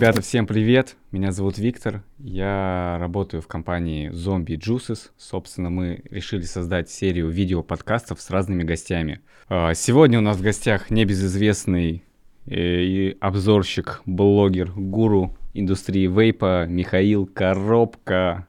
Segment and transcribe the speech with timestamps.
[0.00, 0.96] Ребята, всем привет!
[1.12, 2.02] Меня зовут Виктор.
[2.16, 5.10] Я работаю в компании Zombie Juices.
[5.18, 9.20] Собственно, мы решили создать серию видео-подкастов с разными гостями.
[9.50, 12.02] А, сегодня у нас в гостях небезызвестный
[12.46, 18.48] э, обзорщик, блогер, гуру индустрии вейпа Михаил Коробка.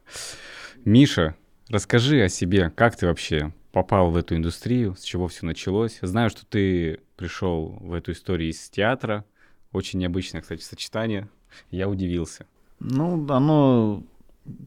[0.86, 1.36] Миша,
[1.68, 5.98] расскажи о себе, как ты вообще попал в эту индустрию, с чего все началось.
[6.00, 9.26] Знаю, что ты пришел в эту историю из театра,
[9.70, 11.28] очень необычное, кстати, сочетание.
[11.70, 12.46] Я удивился.
[12.80, 14.02] Ну, оно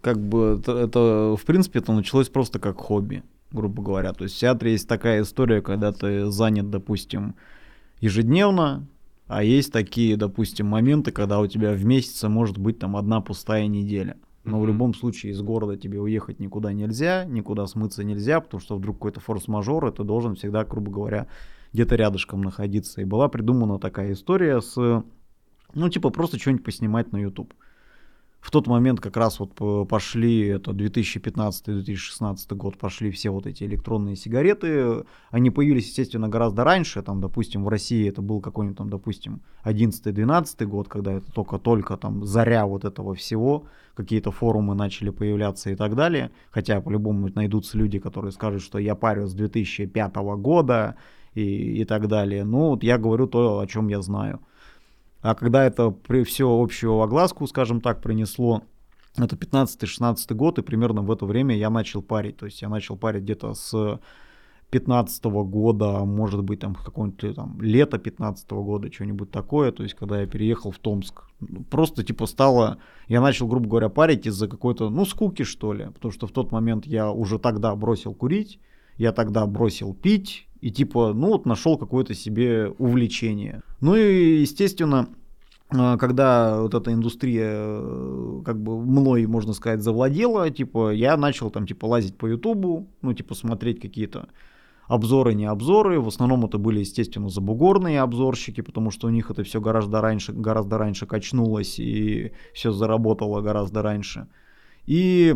[0.01, 4.13] как бы, это, это, в принципе, это началось просто как хобби, грубо говоря.
[4.13, 7.35] То есть в театре есть такая история, когда ты занят, допустим,
[7.99, 8.87] ежедневно,
[9.27, 13.67] а есть такие, допустим, моменты, когда у тебя в месяце может быть там одна пустая
[13.67, 14.17] неделя.
[14.43, 14.61] Но mm-hmm.
[14.61, 18.97] в любом случае из города тебе уехать никуда нельзя, никуда смыться нельзя, потому что вдруг
[18.97, 21.27] какой-то форс-мажор, и ты должен всегда, грубо говоря,
[21.73, 23.01] где-то рядышком находиться.
[23.01, 25.03] И была придумана такая история с,
[25.73, 27.53] ну, типа, просто что-нибудь поснимать на YouTube.
[28.45, 34.15] В тот момент как раз вот пошли, это 2015-2016 год, пошли все вот эти электронные
[34.15, 35.03] сигареты.
[35.31, 37.01] Они появились, естественно, гораздо раньше.
[37.01, 42.23] Там, допустим, в России это был какой-нибудь там, допустим, 11-12 год, когда это только-только там
[42.23, 43.65] заря вот этого всего.
[43.95, 46.29] Какие-то форумы начали появляться и так далее.
[46.51, 50.97] Хотя по-любому найдутся люди, которые скажут, что я парю с 2005 года,
[51.35, 52.43] и, и так далее.
[52.43, 54.39] Ну, вот я говорю то, о чем я знаю.
[55.25, 58.61] А когда это при все общую огласку, скажем так, принесло,
[59.17, 62.37] это 15-16 год, и примерно в это время я начал парить.
[62.37, 63.99] То есть я начал парить где-то с
[64.69, 70.21] 15 года, может быть, там какое-нибудь там лето 15 года, что-нибудь такое, то есть когда
[70.21, 71.23] я переехал в Томск.
[71.71, 72.77] Просто типа стало,
[73.07, 76.51] я начал, грубо говоря, парить из-за какой-то, ну, скуки, что ли, потому что в тот
[76.51, 78.59] момент я уже тогда бросил курить,
[78.97, 83.61] я тогда бросил пить, и типа, ну вот нашел какое-то себе увлечение.
[83.81, 85.09] Ну и, естественно,
[85.69, 91.51] а, когда вот эта индустрия э, как бы мной, можно сказать, завладела, типа, я начал
[91.51, 94.27] там, типа, лазить по Ютубу, ну, типа, смотреть какие-то
[94.87, 96.01] обзоры, не обзоры.
[96.01, 100.33] В основном это были, естественно, забугорные обзорщики, потому что у них это все гораздо раньше,
[100.33, 104.29] гораздо раньше качнулось и все заработало гораздо раньше.
[104.87, 105.35] И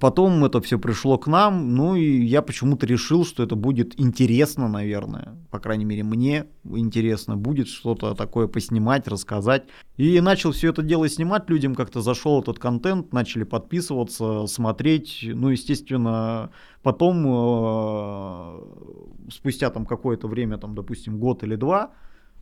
[0.00, 4.68] Потом это все пришло к нам, ну и я почему-то решил, что это будет интересно,
[4.68, 5.36] наверное.
[5.52, 9.64] По крайней мере, мне интересно будет что-то такое поснимать, рассказать.
[9.96, 15.20] И начал все это дело снимать, людям как-то зашел этот контент, начали подписываться, смотреть.
[15.22, 16.50] Ну, естественно,
[16.82, 18.60] потом, э,
[19.30, 21.92] спустя там какое-то время, там, допустим, год или два,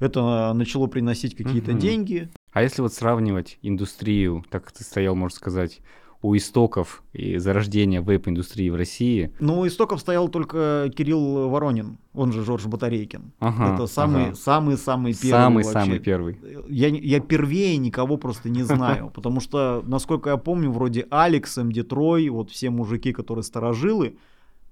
[0.01, 1.79] это начало приносить какие-то угу.
[1.79, 2.31] деньги.
[2.53, 5.83] А если вот сравнивать индустрию, так как ты стоял, можно сказать,
[6.25, 9.31] у истоков и зарождения вейп-индустрии в России?
[9.41, 13.33] Ну, у истоков стоял только Кирилл Воронин, он же Жорж Батарейкин.
[13.41, 14.35] Ага, Это самый, ага.
[14.35, 15.31] самый, самый первый.
[15.31, 15.81] Самый, вообще.
[15.81, 16.39] самый первый.
[16.71, 21.87] Я, я первее никого просто не знаю, потому что, насколько я помню, вроде Алекс, МД
[21.87, 24.17] Трой, вот все мужики, которые сторожилы,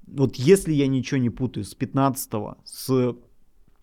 [0.07, 3.15] вот если я ничего не путаю, с 15-го, с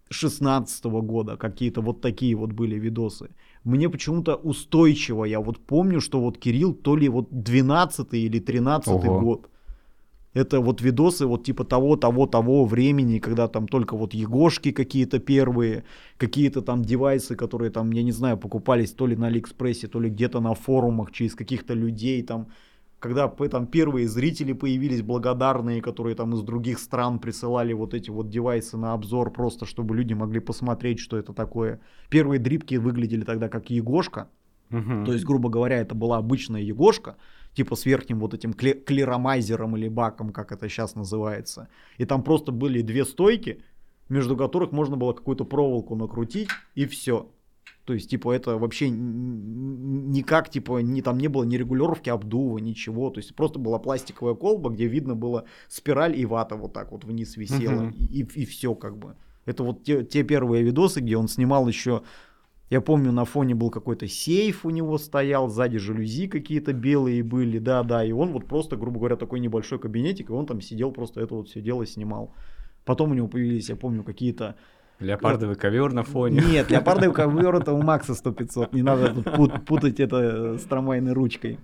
[0.10, 3.30] 16 -го года какие-то вот такие вот были видосы
[3.64, 9.04] мне почему-то устойчиво, я вот помню, что вот Кирилл то ли вот 12 или 13
[9.06, 9.50] год.
[10.34, 15.20] Это вот видосы вот типа того, того, того времени, когда там только вот Егошки какие-то
[15.20, 15.84] первые,
[16.18, 20.10] какие-то там девайсы, которые там, я не знаю, покупались то ли на Алиэкспрессе, то ли
[20.10, 22.48] где-то на форумах через каких-то людей там,
[23.00, 28.30] когда там первые зрители появились благодарные, которые там из других стран присылали вот эти вот
[28.30, 31.80] девайсы на обзор, просто чтобы люди могли посмотреть, что это такое.
[32.10, 34.30] Первые дрипки выглядели тогда как Егошка,
[34.70, 35.06] угу.
[35.06, 37.16] то есть, грубо говоря, это была обычная Егошка,
[37.54, 41.70] типа с верхним вот этим клеромайзером или баком, как это сейчас называется.
[41.98, 43.64] И там просто были две стойки,
[44.10, 47.30] между которых можно было какую-то проволоку накрутить, и все.
[47.90, 53.10] То есть, типа, это вообще никак, типа, ни, там не было ни регулировки обдува, ничего.
[53.10, 57.04] То есть, просто была пластиковая колба, где видно было спираль и вата вот так вот
[57.04, 57.92] вниз висела.
[57.98, 59.16] И, и, и все как бы.
[59.46, 62.04] Это вот те, те первые видосы, где он снимал еще
[62.70, 67.58] я помню, на фоне был какой-то сейф у него стоял, сзади жалюзи какие-то белые были,
[67.58, 71.22] да-да, и он вот просто, грубо говоря, такой небольшой кабинетик, и он там сидел, просто
[71.22, 72.36] это вот все дело снимал.
[72.86, 74.58] Потом у него появились, я помню, какие-то
[75.00, 76.42] Леопардовый ковер на фоне.
[76.42, 78.70] Нет, леопардовый ковер это у Макса 100-500.
[78.74, 81.60] Не надо тут путать это с трамвайной ручкой.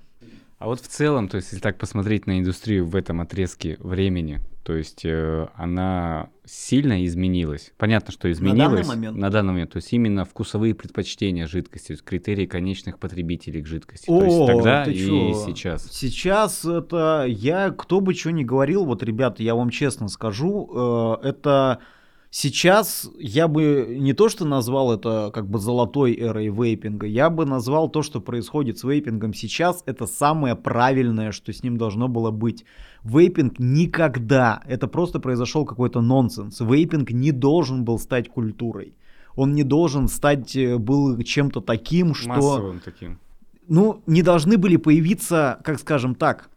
[0.58, 4.40] А вот в целом, то есть, если так посмотреть на индустрию в этом отрезке времени,
[4.64, 7.74] то есть э, она сильно изменилась.
[7.78, 8.58] Понятно, что изменилась.
[8.58, 9.18] На данный момент.
[9.18, 9.72] На данный момент.
[9.74, 14.10] То есть именно вкусовые предпочтения жидкости, то есть критерии конечных потребителей к жидкости.
[14.10, 15.34] О, то есть тогда и чё?
[15.46, 15.88] сейчас.
[15.92, 21.28] Сейчас это я, кто бы что ни говорил, вот, ребята, я вам честно скажу, э,
[21.28, 21.80] это
[22.38, 27.46] Сейчас я бы не то что назвал это как бы золотой эрой вейпинга, я бы
[27.46, 32.32] назвал то, что происходит с вейпингом сейчас, это самое правильное, что с ним должно было
[32.32, 32.66] быть.
[33.04, 36.60] Вейпинг никогда, это просто произошел какой-то нонсенс.
[36.60, 38.98] Вейпинг не должен был стать культурой.
[39.38, 42.28] Он не должен стать, э, был чем-то таким, что...
[42.28, 43.18] Массовым таким.
[43.70, 46.50] Ну, не должны были появиться, как скажем так,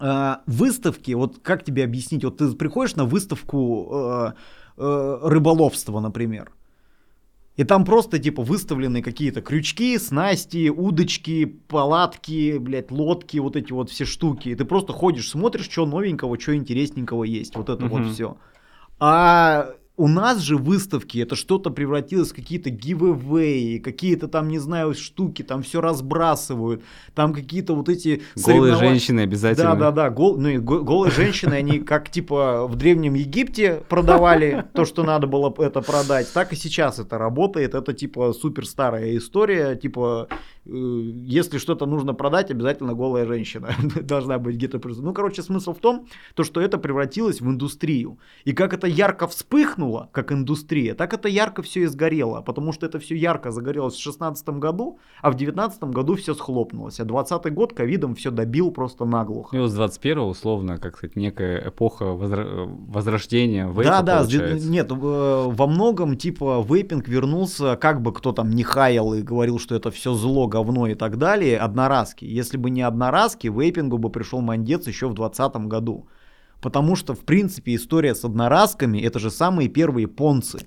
[0.00, 4.34] э, выставки, вот как тебе объяснить, вот ты приходишь на выставку
[4.78, 6.52] э, рыболовства, например,
[7.58, 13.90] и там просто, типа, выставлены какие-то крючки, снасти, удочки, палатки, блядь, лодки, вот эти вот
[13.90, 14.50] все штуки.
[14.50, 17.56] И ты просто ходишь, смотришь, что новенького, что интересненького есть.
[17.56, 18.12] Вот это вот Мгм.
[18.12, 18.36] все.
[19.00, 24.94] А у нас же выставки, это что-то превратилось в какие-то giveaway, какие-то там, не знаю,
[24.94, 26.82] штуки, там все разбрасывают,
[27.14, 29.70] там какие-то вот эти Голые соревнова- женщины обязательно.
[29.74, 30.10] да, да, да.
[30.10, 35.26] Гол, ну, го- голые женщины, они как типа в Древнем Египте продавали то, что надо
[35.26, 37.74] было это продать, так и сейчас это работает.
[37.74, 39.74] Это типа супер старая история.
[39.76, 40.28] Типа,
[40.68, 43.70] если что-то нужно продать, обязательно голая женщина
[44.02, 44.80] должна быть где-то.
[45.00, 48.18] Ну, короче, смысл в том, то, что это превратилось в индустрию.
[48.44, 52.42] И как это ярко вспыхнуло, как индустрия, так это ярко все и сгорело.
[52.42, 57.00] Потому что это все ярко загорелось в 2016 году, а в 2019 году все схлопнулось.
[57.00, 59.56] А 2020 год ковидом все добил просто наглухо.
[59.56, 64.68] Ну, с 21 условно, как сказать, некая эпоха возра- возрождения вейпа Да, да, получается.
[64.68, 69.58] нет, э, во многом типа вейпинг вернулся, как бы кто там не хаял и говорил,
[69.58, 72.24] что это все зло, говно и так далее, одноразки.
[72.24, 76.08] Если бы не одноразки, вейпингу бы пришел мандец еще в 2020 году.
[76.60, 80.58] Потому что, в принципе, история с одноразками это же самые первые понцы.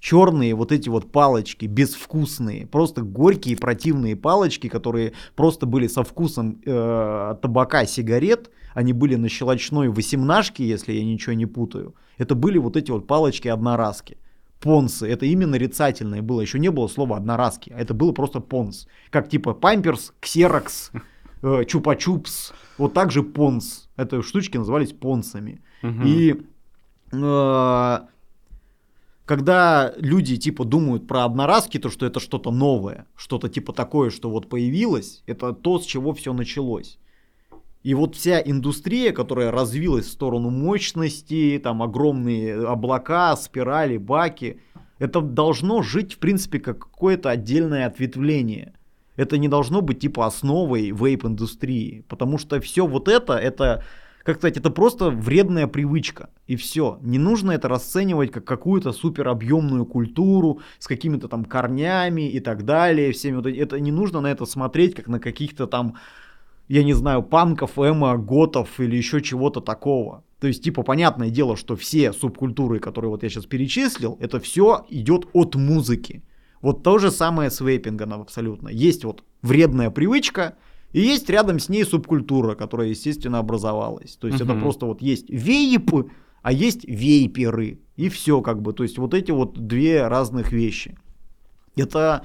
[0.00, 6.58] Черные вот эти вот палочки, безвкусные, просто горькие противные палочки, которые просто были со вкусом
[6.64, 11.94] э, табака, сигарет, они были на щелочной восемнашке, если я ничего не путаю.
[12.16, 14.16] Это были вот эти вот палочки-одноразки.
[14.60, 18.86] Понсы, это именно нарицательное было, еще не было слова одноразки, а это было просто понс.
[19.10, 20.92] Как типа памперс, ксерокс,
[21.42, 23.88] э, чупа-чупс, вот так же понс.
[23.96, 25.62] Это штучки назывались понсами.
[25.82, 26.02] Мгм.
[26.04, 26.42] И
[27.12, 27.98] э,
[29.24, 34.28] когда люди типа думают про одноразки, то что это что-то новое, что-то типа такое, что
[34.28, 36.98] вот появилось, это то, с чего все началось.
[37.82, 44.60] И вот вся индустрия, которая развилась в сторону мощности, там огромные облака, спирали, баки,
[44.98, 48.74] это должно жить, в принципе, как какое-то отдельное ответвление.
[49.16, 53.82] Это не должно быть типа основой вейп-индустрии, потому что все вот это, это,
[54.24, 56.98] как сказать, это просто вредная привычка, и все.
[57.00, 62.66] Не нужно это расценивать как какую-то супер объемную культуру с какими-то там корнями и так
[62.66, 63.12] далее.
[63.12, 65.96] Всеми вот это не нужно на это смотреть как на каких-то там
[66.70, 70.22] я не знаю, панков, эмо, готов или еще чего-то такого.
[70.38, 74.86] То есть, типа, понятное дело, что все субкультуры, которые вот я сейчас перечислил, это все
[74.88, 76.22] идет от музыки.
[76.62, 78.68] Вот то же самое с вейпингом абсолютно.
[78.68, 80.54] Есть вот вредная привычка,
[80.92, 84.16] и есть рядом с ней субкультура, которая, естественно, образовалась.
[84.16, 84.60] То есть это Мгм.
[84.62, 86.10] просто вот есть вейпы,
[86.42, 87.80] а есть вейперы.
[87.96, 88.72] И все как бы.
[88.72, 90.96] То есть вот эти вот две разных вещи.
[91.76, 92.24] Это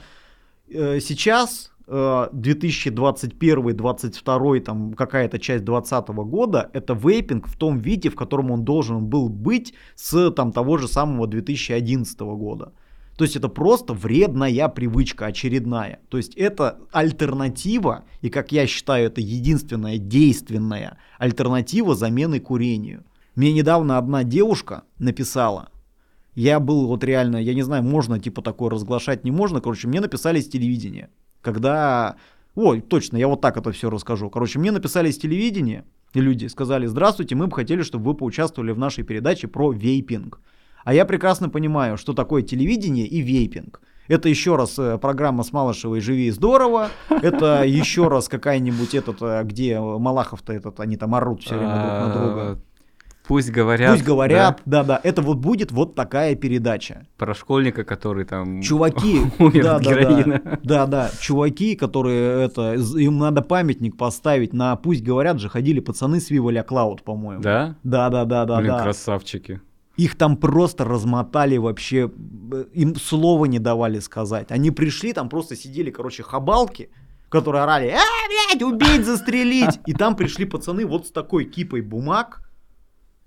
[0.69, 8.51] э, сейчас 2021-2022, там какая-то часть 2020 года, это вейпинг в том виде, в котором
[8.51, 12.73] он должен был быть с там того же самого 2011 года.
[13.17, 15.99] То есть это просто вредная привычка очередная.
[16.09, 23.05] То есть это альтернатива, и как я считаю, это единственная действенная альтернатива замены курению.
[23.35, 25.69] Мне недавно одна девушка написала,
[26.35, 29.61] я был вот реально, я не знаю, можно типа такое разглашать, не можно.
[29.61, 31.09] Короче, мне написали с телевидения.
[31.45, 32.15] Когда...
[32.55, 34.31] Ой, точно, я вот так это все расскажу.
[34.31, 35.85] Короче, мне написали с телевидения
[36.15, 40.39] люди, сказали, здравствуйте, мы бы хотели, чтобы вы поучаствовали в нашей передаче про вейпинг.
[40.85, 43.79] А я прекрасно понимаю, что такое телевидение и вейпинг.
[44.07, 46.89] Это еще раз э, программа с Малышевой «Живи и здорово».
[47.09, 51.91] Это еще раз какая-нибудь этот, э, где Малахов-то этот, они там орут все время друг
[51.91, 52.59] на друга.
[53.27, 53.91] Пусть говорят.
[53.93, 56.93] Пусть говорят, да-да, это вот будет вот такая передача.
[57.01, 60.41] да, про школьника, который там Чуваки, умер да, от да, героина.
[60.43, 65.79] да, да, да, чуваки, которые это, им надо памятник поставить на, пусть говорят же, ходили
[65.79, 67.41] пацаны с La Cloud, по-моему.
[67.41, 67.75] Да?
[67.83, 68.83] Да, да, да, да, Блин, да.
[68.83, 69.61] красавчики.
[69.97, 74.51] Их там просто размотали вообще, б- им слова не давали сказать.
[74.51, 76.89] Они пришли, там просто сидели, короче, хабалки,
[77.29, 77.99] которые орали, а,
[78.51, 79.79] блядь, убить, застрелить.
[79.87, 82.41] И там пришли пацаны вот с такой кипой бумаг,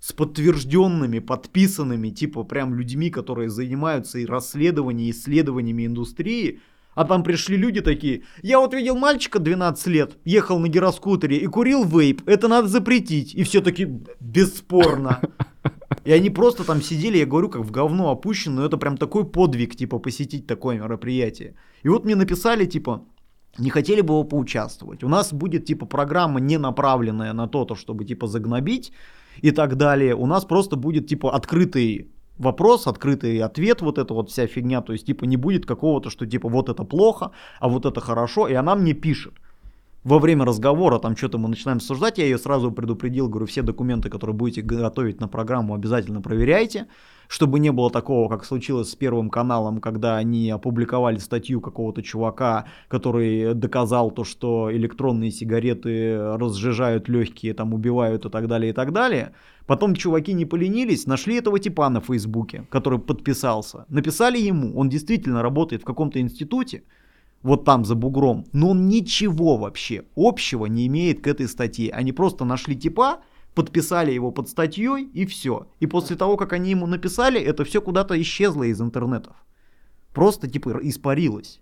[0.00, 6.60] с подтвержденными, подписанными, типа прям людьми, которые занимаются и расследованием, и исследованиями индустрии,
[6.98, 11.46] А там пришли люди такие, я вот видел мальчика 12 лет, ехал на гироскутере и
[11.46, 13.36] курил вейп, это надо запретить.
[13.36, 13.88] И все таки
[14.18, 15.20] бесспорно.
[16.04, 19.24] И они просто там сидели, я говорю, как в говно опущено, но это прям такой
[19.24, 21.54] подвиг, типа, посетить такое мероприятие.
[21.84, 23.04] И вот мне написали, типа,
[23.58, 25.04] не хотели бы вы поучаствовать.
[25.04, 28.92] У нас будет, типа, программа не направленная на то, чтобы, типа, загнобить
[29.42, 30.14] и так далее.
[30.14, 34.92] У нас просто будет, типа, открытый вопрос, открытый ответ, вот эта вот вся фигня, то
[34.92, 38.54] есть типа не будет какого-то, что типа вот это плохо, а вот это хорошо, и
[38.54, 39.34] она мне пишет.
[40.08, 44.08] Во время разговора там что-то мы начинаем обсуждать, я ее сразу предупредил, говорю, все документы,
[44.08, 46.86] которые будете готовить на программу, обязательно проверяйте
[47.30, 52.64] чтобы не было такого, как случилось с Первым каналом, когда они опубликовали статью какого-то чувака,
[52.88, 58.92] который доказал то, что электронные сигареты разжижают легкие, там убивают и так далее, и так
[58.94, 59.32] далее.
[59.66, 63.84] Потом чуваки не поленились, нашли этого типа на Фейсбуке, который подписался.
[63.90, 66.84] Написали ему, он действительно работает в каком-то институте,
[67.42, 71.90] вот там за бугром, но он ничего вообще общего не имеет к этой статье.
[71.92, 73.20] Они просто нашли типа,
[73.54, 75.68] подписали его под статьей и все.
[75.80, 79.36] И после того, как они ему написали, это все куда-то исчезло из интернетов.
[80.12, 81.60] Просто типа испарилось.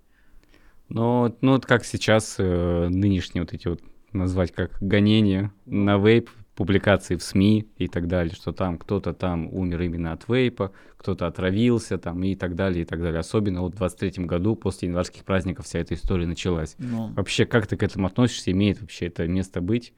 [0.89, 3.81] Ну, ну вот как сейчас э, нынешние вот эти вот
[4.13, 9.53] назвать как гонения на вейп, публикации в СМИ и так далее, что там кто-то там
[9.53, 13.21] умер именно от вейпа, кто-то отравился там и так далее, и так далее.
[13.21, 16.75] Особенно вот в 23 году после январских праздников вся эта история началась.
[16.79, 17.09] Но...
[17.09, 17.15] Ну.
[17.15, 18.51] Вообще, как ты к этому относишься?
[18.51, 19.93] Имеет вообще это место быть?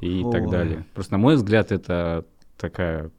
[0.00, 0.30] и О.
[0.30, 0.84] так далее.
[0.94, 2.24] Просто, на мой взгляд, это
[2.56, 3.10] такая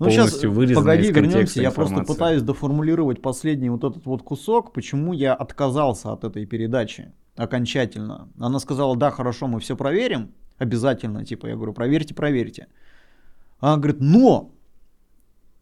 [0.00, 1.62] ну, сейчас, погоди, вернемся.
[1.62, 7.12] Я просто пытаюсь доформулировать последний вот этот вот кусок, почему я отказался от этой передачи
[7.36, 8.28] окончательно.
[8.38, 12.68] Она сказала, да, хорошо, мы все проверим, обязательно, типа, я говорю, проверьте, проверьте.
[13.60, 14.52] Она говорит, но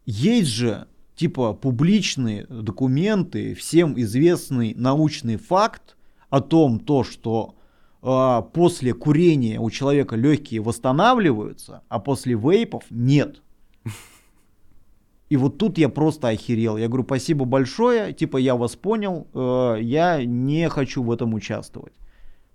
[0.05, 5.95] есть же, типа, публичные документы, всем известный научный факт
[6.29, 7.55] о том, то, что
[8.01, 13.41] а, после курения у человека легкие восстанавливаются, а после вейпов нет.
[15.29, 16.77] И вот тут я просто охерел.
[16.77, 21.93] Я говорю, спасибо большое, типа я вас понял, э, я не хочу в этом участвовать.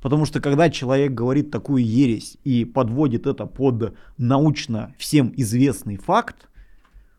[0.00, 6.48] Потому что когда человек говорит такую ересь и подводит это под научно всем известный факт,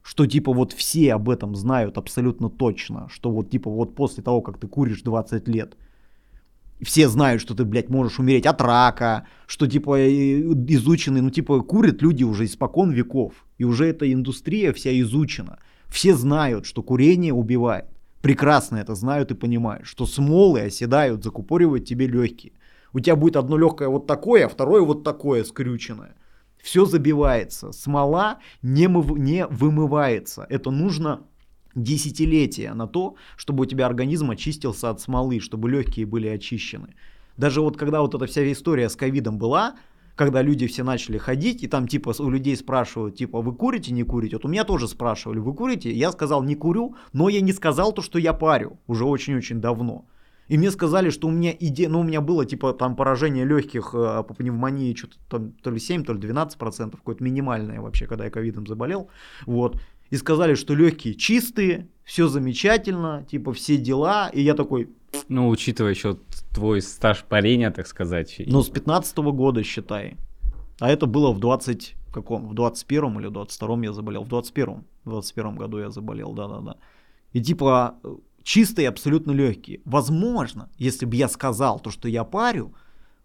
[0.02, 4.42] что типа вот все об этом знают абсолютно точно, что вот типа вот после того,
[4.42, 5.76] как ты куришь 20 лет,
[6.82, 12.02] все знают, что ты, блядь, можешь умереть от рака, что, типа, изучены, ну, типа, курят
[12.02, 13.34] люди уже испокон веков.
[13.58, 15.60] И уже эта индустрия вся изучена.
[15.90, 17.86] Все знают, что курение убивает.
[18.22, 22.54] Прекрасно это знают и понимают, что смолы оседают, закупоривают тебе легкие.
[22.94, 26.16] У тебя будет одно легкое вот такое, а второе вот такое скрюченное.
[26.62, 27.72] Все забивается.
[27.72, 29.18] Смола не, мыв...
[29.18, 30.46] не вымывается.
[30.50, 31.22] Это нужно
[31.76, 36.96] десятилетия на то, чтобы у тебя организм очистился от смолы, чтобы легкие были очищены.
[37.38, 39.76] Даже вот когда вот эта вся история с ковидом была,
[40.16, 44.04] когда люди все начали ходить, и там типа у людей спрашивают, типа, вы курите, не
[44.04, 44.36] курите?
[44.36, 45.94] Вот у меня тоже спрашивали, вы курите?
[45.94, 50.06] Я сказал, не курю, но я не сказал то, что я парю, уже очень-очень давно.
[50.50, 53.92] И мне сказали, что у меня идея, ну у меня было типа там поражение легких
[53.94, 58.08] э, по пневмонии что-то там то ли 7, то ли 12 процентов, какое-то минимальное вообще,
[58.08, 59.10] когда я ковидом заболел.
[59.46, 59.80] Вот
[60.10, 64.90] и сказали, что легкие чистые, все замечательно, типа все дела, и я такой...
[65.28, 66.18] Ну, учитывая еще
[66.52, 68.42] твой стаж парения, так сказать.
[68.46, 70.18] Ну, с 15 -го года, считай.
[70.80, 72.48] А это было в 20 каком?
[72.48, 74.24] В 21 или в 22 я заболел?
[74.24, 76.76] В 21 в 21 году я заболел, да-да-да.
[77.34, 78.00] И типа
[78.50, 79.80] чистые абсолютно легкие.
[79.86, 82.74] Возможно, если бы я сказал то, что я парю,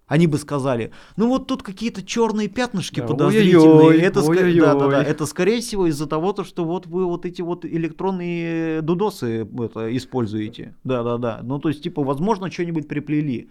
[0.07, 4.03] они бы сказали, ну вот тут какие-то черные пятнышки да, подозрительные.
[4.03, 7.25] Это, ой да, да, да, это скорее всего из-за того, то, что вот вы вот
[7.25, 10.75] эти вот электронные дудосы это, используете.
[10.85, 11.41] Да, да, да.
[11.43, 13.49] Ну то есть типа возможно что-нибудь приплели.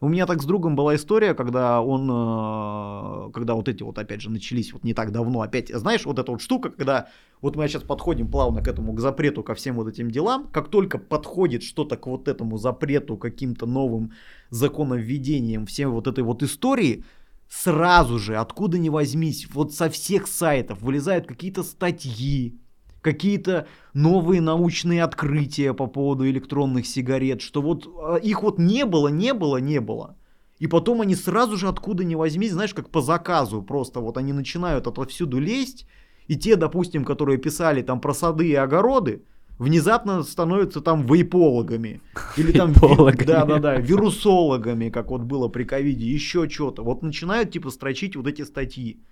[0.00, 4.20] У меня так с другом была история, когда он, э, когда вот эти вот опять
[4.20, 7.08] же начались вот не так давно, опять, знаешь, вот эта вот штука, когда
[7.40, 10.68] вот мы сейчас подходим плавно к этому, к запрету, ко всем вот этим делам, как
[10.68, 14.12] только подходит что-то к вот этому запрету, каким-то новым
[14.50, 17.04] законовведением, всем вот этой вот истории,
[17.48, 22.58] сразу же, откуда ни возьмись, вот со всех сайтов вылезают какие-то статьи,
[23.04, 29.08] какие-то новые научные открытия по поводу электронных сигарет, что вот а, их вот не было,
[29.08, 30.16] не было, не было.
[30.58, 34.32] И потом они сразу же откуда ни возьмись, знаешь, как по заказу просто вот они
[34.32, 35.86] начинают отовсюду лезть,
[36.26, 39.22] и те, допустим, которые писали там про сады и огороды,
[39.58, 42.00] внезапно становятся там вейпологами.
[42.38, 46.82] Или там, да-да-да, вирусологами, как вот было при ковиде, еще что-то.
[46.82, 49.02] Вот начинают типа строчить вот эти статьи.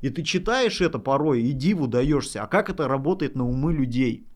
[0.00, 4.26] И ты читаешь это порой и диву даешься, а как это работает на умы людей.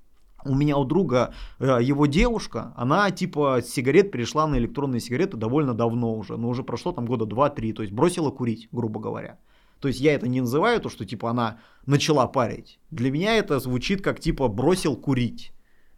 [0.44, 5.38] у меня у друга э, его девушка, она типа с сигарет перешла на электронные сигареты
[5.38, 9.38] довольно давно уже, но уже прошло там года 2-3, то есть бросила курить, грубо говоря.
[9.80, 12.78] То есть я это не называю то, что типа она начала парить.
[12.90, 15.52] Для меня это звучит как типа бросил курить.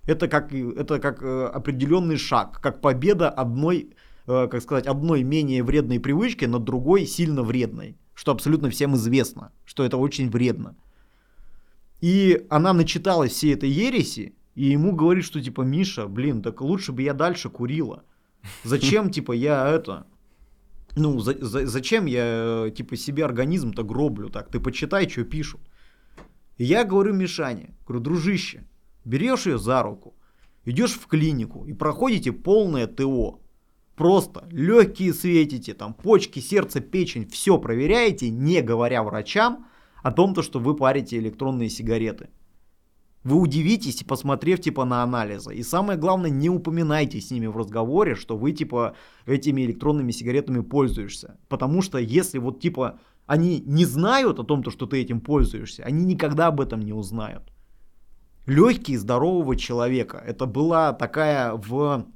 [0.07, 3.95] Это как, это как э, определенный шаг, как победа одной,
[4.27, 7.97] э, как сказать, одной менее вредной привычки над другой сильно вредной.
[8.17, 10.75] Что абсолютно всем известно, что это очень вредно.
[12.01, 16.93] И она начиталась всей этой ереси, и ему говорит, что типа, Миша, блин, так лучше
[16.93, 18.05] бы я дальше курила.
[18.65, 20.07] Зачем, типа, я это...
[20.97, 24.49] Ну, за, за, зачем я, типа, себе организм-то гроблю так?
[24.51, 25.61] Ты почитай, что пишут.
[26.57, 28.65] И я говорю Мишане, говорю, дружище,
[29.05, 30.15] берешь ее за руку,
[30.65, 33.43] идешь в клинику и проходите полное ТО.
[33.97, 39.67] Просто легкие светите, там почки, сердце, печень, все проверяете, не говоря врачам
[40.03, 42.29] о том, то, что вы парите электронные сигареты.
[43.25, 45.55] Вы удивитесь, посмотрев типа на анализы.
[45.55, 50.61] И самое главное, не упоминайте с ними в разговоре, что вы типа этими электронными сигаретами
[50.61, 51.39] пользуешься.
[51.49, 55.83] Потому что если вот типа они не знают о том, то, что ты этим пользуешься,
[55.83, 57.51] они никогда об этом не узнают
[58.47, 60.23] легкие здорового человека.
[60.25, 62.07] Это была такая в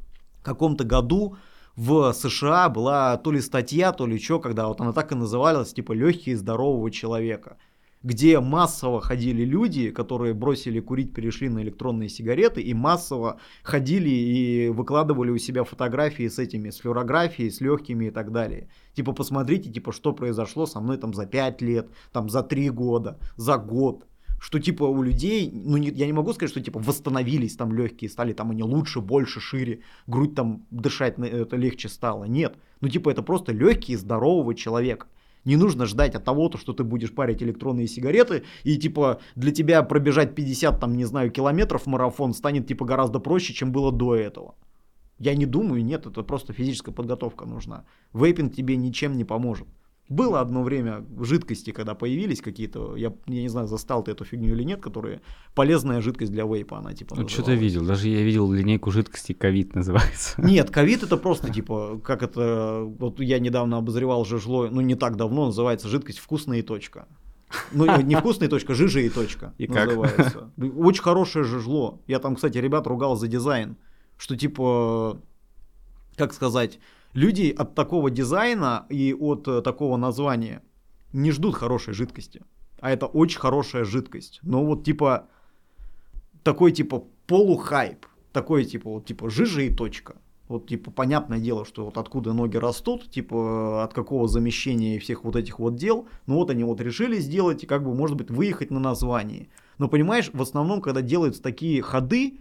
[0.42, 1.36] каком-то году
[1.80, 5.72] в США была то ли статья, то ли что, когда вот она так и называлась,
[5.72, 7.56] типа легкие здорового человека
[8.02, 14.68] где массово ходили люди, которые бросили курить, перешли на электронные сигареты, и массово ходили и
[14.70, 18.70] выкладывали у себя фотографии с этими, с флюорографией, с легкими и так далее.
[18.94, 23.18] Типа, посмотрите, типа, что произошло со мной там за 5 лет, там за 3 года,
[23.36, 24.06] за год
[24.40, 28.10] что типа у людей, ну не, я не могу сказать, что типа восстановились там легкие,
[28.10, 32.24] стали там они лучше, больше, шире, грудь там дышать это легче стало.
[32.24, 35.06] Нет, ну типа это просто легкие здорового человека.
[35.44, 39.82] Не нужно ждать от того, что ты будешь парить электронные сигареты, и типа для тебя
[39.82, 44.54] пробежать 50 там, не знаю, километров марафон станет типа гораздо проще, чем было до этого.
[45.18, 47.84] Я не думаю, нет, это просто физическая подготовка нужна.
[48.14, 49.68] Вейпинг тебе ничем не поможет.
[50.10, 54.54] Было одно время жидкости, когда появились какие-то, я, я не знаю, застал ты эту фигню
[54.54, 55.20] или нет, которые
[55.54, 59.72] полезная жидкость для вейпа, она типа Ну, что-то видел, даже я видел линейку жидкости ковид
[59.76, 60.42] называется.
[60.42, 65.14] Нет, ковид это просто типа, как это, вот я недавно обозревал жижло, ну не так
[65.14, 67.06] давно, называется жидкость вкусная и точка.
[67.70, 70.50] Ну, не вкусная точка, жижа и точка и называется.
[70.56, 70.76] Как?
[70.76, 72.00] Очень хорошее жижло.
[72.08, 73.76] Я там, кстати, ребят ругал за дизайн,
[74.16, 75.20] что типа,
[76.16, 76.80] как сказать,
[77.12, 80.62] Люди от такого дизайна и от э, такого названия
[81.12, 82.42] не ждут хорошей жидкости.
[82.80, 84.38] А это очень хорошая жидкость.
[84.42, 85.26] Но вот типа
[86.44, 88.06] такой типа полухайп.
[88.32, 90.16] Такой типа вот типа жижа и точка.
[90.46, 95.36] Вот типа понятное дело, что вот откуда ноги растут, типа от какого замещения всех вот
[95.36, 96.06] этих вот дел.
[96.26, 99.48] Ну вот они вот решили сделать и как бы может быть выехать на названии.
[99.78, 102.40] Но понимаешь, в основном, когда делаются такие ходы,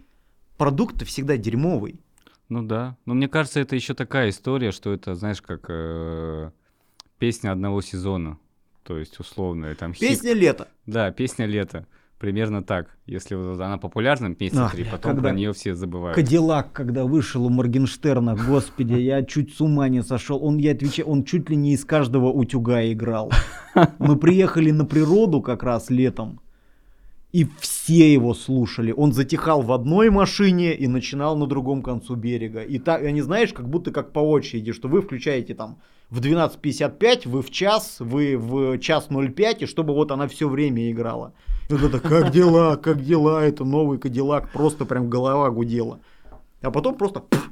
[0.58, 2.00] продукт всегда дерьмовый.
[2.50, 2.96] Ну да.
[3.06, 6.50] Но мне кажется, это еще такая история, что это, знаешь, как э,
[7.18, 8.38] песня одного сезона.
[8.82, 10.38] То есть, условно, там Песня хит.
[10.42, 10.68] лета.
[10.84, 11.86] Да, песня лета.
[12.18, 12.98] Примерно так.
[13.06, 15.28] Если вот она популярна месяца три, потом когда...
[15.28, 16.16] про нее все забывают.
[16.16, 20.44] Кадиллак, когда вышел у Моргенштерна, господи, я чуть с ума не сошел.
[20.44, 23.30] Он, я отвечаю, он чуть ли не из каждого утюга играл.
[23.98, 26.40] Мы приехали на природу как раз летом
[27.32, 28.92] и все его слушали.
[28.92, 32.62] Он затихал в одной машине и начинал на другом концу берега.
[32.62, 37.28] И так, они знаешь, как будто как по очереди, что вы включаете там в 12.55,
[37.28, 41.32] вы в час, вы в час 05, и чтобы вот она все время играла.
[41.68, 46.00] И вот это, как дела, как дела, это новый Кадиллак, просто прям голова гудела.
[46.62, 47.50] А потом просто пфф,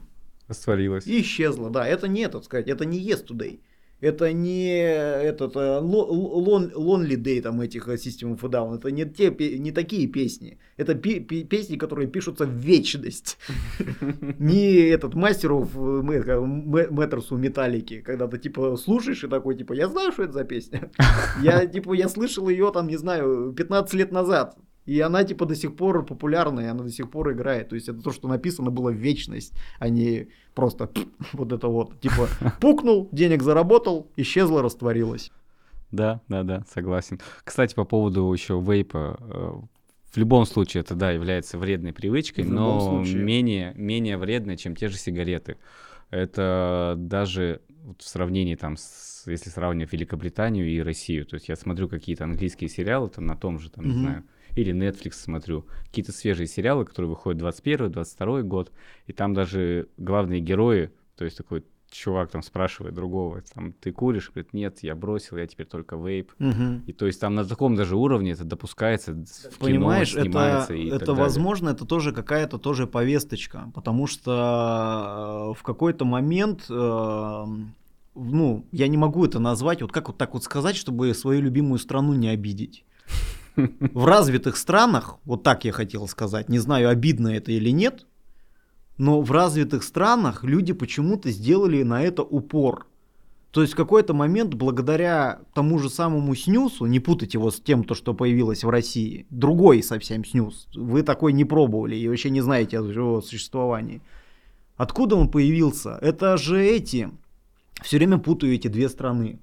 [0.49, 1.07] Растворилась.
[1.07, 1.87] И исчезла, да.
[1.87, 3.61] Это не, так сказать, это не Yesterday.
[4.01, 8.77] Это не этот э, лон, Lonely Day там этих э, System of a Down.
[8.77, 10.59] Это не, те, не такие песни.
[10.77, 13.39] Это пи, пи, песни, которые пишутся в вечность.
[14.39, 18.01] Не этот мастеров Мэттерсу Металлики.
[18.01, 20.91] Когда ты типа слушаешь и такой типа, я знаю, что это за песня.
[21.43, 24.57] Я типа, я слышал ее там, не знаю, 15 лет назад.
[24.89, 27.69] И она типа до сих пор популярна, и она до сих пор играет.
[27.69, 30.91] То есть это то, что написано было в вечность, а не просто
[31.35, 32.01] вот это вот.
[32.01, 32.27] Типа
[32.61, 35.31] пукнул, денег заработал, исчезла, растворилась.
[35.91, 37.21] Да, да, да, согласен.
[37.45, 39.19] Кстати, по поводу еще вейпа.
[39.21, 39.53] Э,
[40.11, 43.23] в любом случае это, да, является вредной привычкой, но случае.
[43.23, 45.59] менее, менее вредной, чем те же сигареты.
[46.09, 47.61] Это даже
[47.99, 52.71] в сравнении там с, если сравнивать Великобританию и Россию, то есть я смотрю какие-то английские
[52.71, 53.89] сериалы там на том же, там, mm-hmm.
[53.89, 54.25] не знаю,
[54.59, 58.73] или Netflix смотрю, какие-то свежие сериалы, которые выходят 21-22 год,
[59.07, 64.31] и там даже главные герои, то есть такой чувак там спрашивает другого, там, ты куришь?
[64.31, 66.33] Говорит, нет, я бросил, я теперь только вейп.
[66.39, 66.83] Мгм.
[66.87, 70.75] И то есть там на таком даже уровне это допускается, в кино Понимаешь, снимается это,
[70.75, 71.23] и это далее.
[71.23, 77.45] возможно, это тоже какая-то тоже повесточка, потому что э, в какой-то момент, э,
[78.15, 81.79] ну, я не могу это назвать, вот как вот так вот сказать, чтобы свою любимую
[81.79, 82.85] страну не обидеть.
[83.93, 88.07] В развитых странах, вот так я хотел сказать, не знаю, обидно это или нет,
[88.99, 92.87] но в развитых странах люди почему-то сделали на это упор.
[93.51, 97.83] То есть в какой-то момент, благодаря тому же самому снюсу, не путать его с тем,
[97.83, 102.43] то, что появилось в России, другой совсем снюс, вы такой не пробовали и вообще не
[102.43, 104.03] знаете о его существовании.
[104.77, 105.99] Откуда он появился?
[106.03, 107.11] Это же эти,
[107.83, 109.41] все время путаю эти две страны.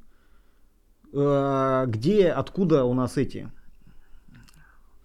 [1.11, 3.51] Э, Где, откуда у нас эти?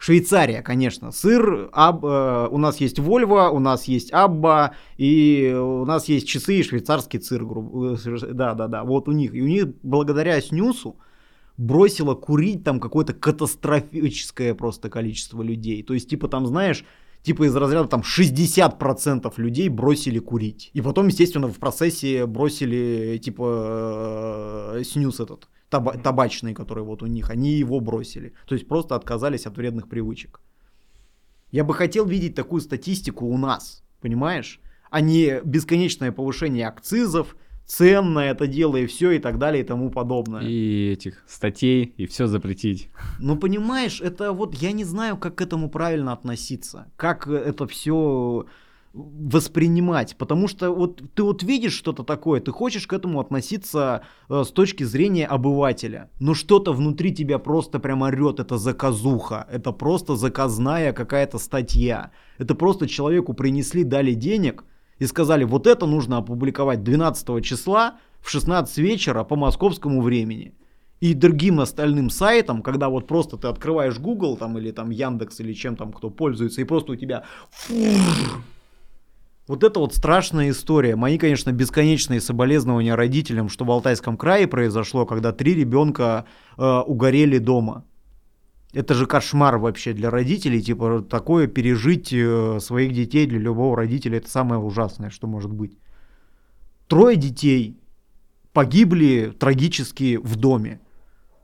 [0.03, 1.13] Швейцария, конечно.
[1.13, 6.27] Сыр, аб, э, у нас есть Вольво, у нас есть Абба, и у нас есть
[6.27, 7.45] часы и швейцарский сыр.
[7.45, 8.83] грубо- э, Да, да, да.
[8.85, 9.35] Вот у них.
[9.35, 10.97] И у них благодаря снюсу
[11.59, 15.83] бросило курить там какое-то катастрофическое просто количество людей.
[15.83, 16.87] То есть, типа там, знаешь,
[17.23, 20.71] типа из разряда там 60% людей бросили курить.
[20.73, 27.07] И потом, естественно, в процессе бросили, типа, э, снюс этот, таба- табачный, который вот у
[27.07, 28.35] них, они его бросили.
[28.47, 30.41] То есть просто отказались от вредных привычек.
[31.51, 34.61] Я бы хотел видеть такую статистику у нас, понимаешь?
[34.91, 39.67] А не бесконечное повышение акцизов, цен на это дело и все, и так далее, и
[39.67, 40.43] тому подобное.
[40.43, 42.89] И этих статей, и все запретить.
[43.21, 48.47] Ну, понимаешь, это вот я не знаю, как к этому правильно относиться, как это все
[48.92, 54.42] воспринимать, потому что вот ты вот видишь что-то такое, ты хочешь к этому относиться э,
[54.44, 60.16] с точки зрения обывателя, но что-то внутри тебя просто прям орет, это заказуха, это просто
[60.16, 64.64] заказная какая-то статья, это просто человеку принесли, дали денег
[64.98, 70.55] и сказали, вот это нужно опубликовать 12 числа в 16 вечера по московскому времени
[71.00, 75.53] и другим остальным сайтам, когда вот просто ты открываешь Google там или там Яндекс или
[75.53, 77.24] чем там кто пользуется, и просто у тебя
[79.51, 80.95] вот это вот страшная история.
[80.95, 86.25] Мои, конечно, бесконечные соболезнования родителям, что в Алтайском крае произошло, когда три ребенка
[86.57, 87.85] э, угорели дома.
[88.73, 94.19] Это же кошмар вообще для родителей, типа такое пережить э, своих детей для любого родителя,
[94.19, 95.77] это самое ужасное, что может быть.
[96.87, 97.77] Трое детей
[98.53, 100.81] погибли трагически в доме.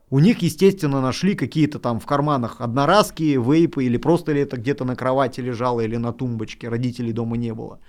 [0.09, 4.85] У них, естественно, нашли какие-то там в карманах одноразки, вейпы, или просто ли это где-то
[4.85, 7.79] на кровати лежало, или на тумбочке, родителей дома не было.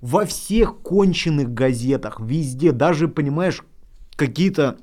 [0.00, 3.64] Во всех конченых газетах, везде, даже, понимаешь,
[4.16, 4.78] какие-то,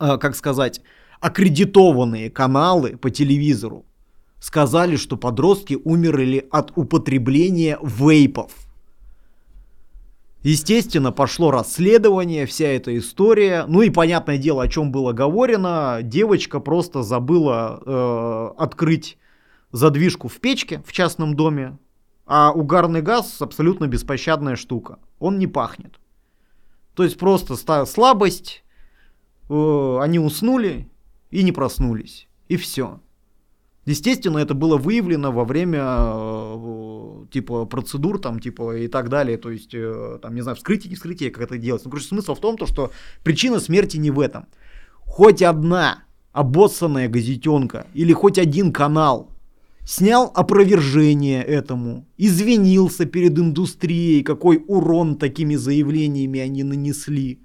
[0.00, 0.80] э, как сказать,
[1.20, 3.84] аккредитованные каналы по телевизору
[4.40, 8.52] сказали, что подростки умерли от употребления вейпов.
[10.42, 13.64] Естественно, пошло расследование, вся эта история.
[13.66, 15.98] Ну и понятное дело, о чем было говорено.
[16.02, 19.18] Девочка просто забыла э, открыть
[19.72, 21.76] задвижку в печке в частном доме.
[22.30, 24.98] А угарный газ абсолютно беспощадная штука.
[25.18, 25.98] Он не пахнет.
[26.92, 28.64] То есть просто слабость,
[29.48, 30.90] э, они уснули
[31.30, 32.28] и не проснулись.
[32.48, 33.00] И все.
[33.86, 39.50] Естественно, это было выявлено во время э, типа процедур там типа и так далее, то
[39.50, 41.82] есть э, там не знаю вскрытие, не вскрытие, как это делать.
[41.86, 42.92] Ну, короче, смысл в том, то, что
[43.24, 44.48] причина смерти не в этом.
[45.06, 49.30] Хоть одна обоссанная газетенка или хоть один канал
[49.88, 57.40] снял опровержение этому, извинился перед индустрией, какой урон такими заявлениями они нанесли.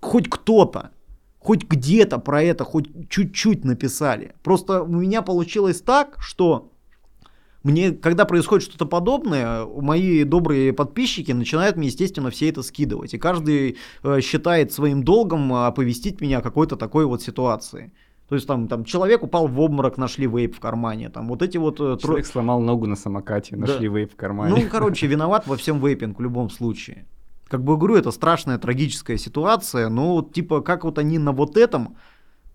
[0.00, 0.90] Хоть кто-то
[1.38, 4.34] хоть где-то про это хоть чуть-чуть написали.
[4.42, 6.72] Просто у меня получилось так, что
[7.62, 13.14] мне, когда происходит что-то подобное, мои добрые подписчики начинают мне, естественно, все это скидывать.
[13.14, 17.92] И каждый э, считает своим долгом оповестить меня о какой-то такой вот ситуации.
[18.28, 21.10] То есть там, там человек упал в обморок, нашли вейп в кармане.
[21.10, 21.78] Там вот эти вот...
[21.80, 23.66] э, тро- Человек сломал ногу на самокате, Да.
[23.66, 24.54] нашли вейп в кармане.
[24.54, 27.06] ну, короче, виноват во всем вейпинг в любом случае.
[27.48, 31.56] Как бы говорю, это страшная трагическая ситуация, но вот типа как вот они на вот
[31.56, 31.96] этом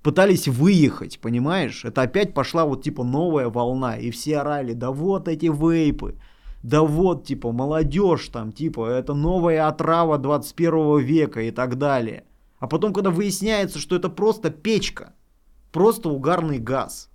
[0.04, 1.86] пытались выехать, понимаешь?
[1.86, 6.16] Это опять пошла вот типа новая волна, и все орали, да вот эти вейпы,
[6.64, 12.26] да вот типа молодежь там, типа это новая отрава 21 века и так далее.
[12.60, 15.14] А потом, когда выясняется, что это просто печка,
[15.72, 17.12] просто угарный газ,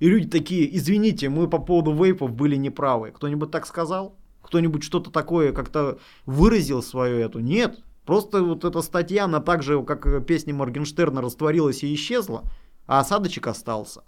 [0.00, 3.10] и люди такие, извините, мы по поводу вейпов были неправы.
[3.10, 4.16] Кто-нибудь так сказал?
[4.42, 7.38] Кто-нибудь что-то такое как-то выразил свою эту?
[7.38, 7.82] Нет.
[8.04, 12.42] Просто вот эта статья, она так же, как песня Моргенштерна, растворилась и исчезла,
[12.86, 14.04] а осадочек остался.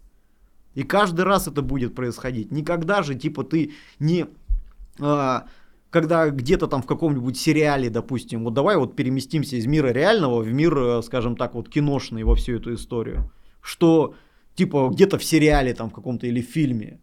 [0.75, 2.53] И каждый раз это будет происходить.
[2.53, 4.27] Никогда же, типа, ты не...
[5.01, 5.47] а,
[5.89, 10.53] когда где-то там в каком-нибудь сериале, допустим, вот давай вот переместимся из мира реального в
[10.53, 13.31] мир, э, скажем так, вот киношный во всю эту историю,
[13.66, 14.14] что
[14.55, 17.00] типа где-то в сериале там в каком-то или фильме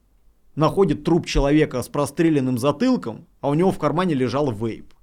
[0.55, 4.93] находит труп человека с простреленным затылком, а у него в кармане лежал вейп.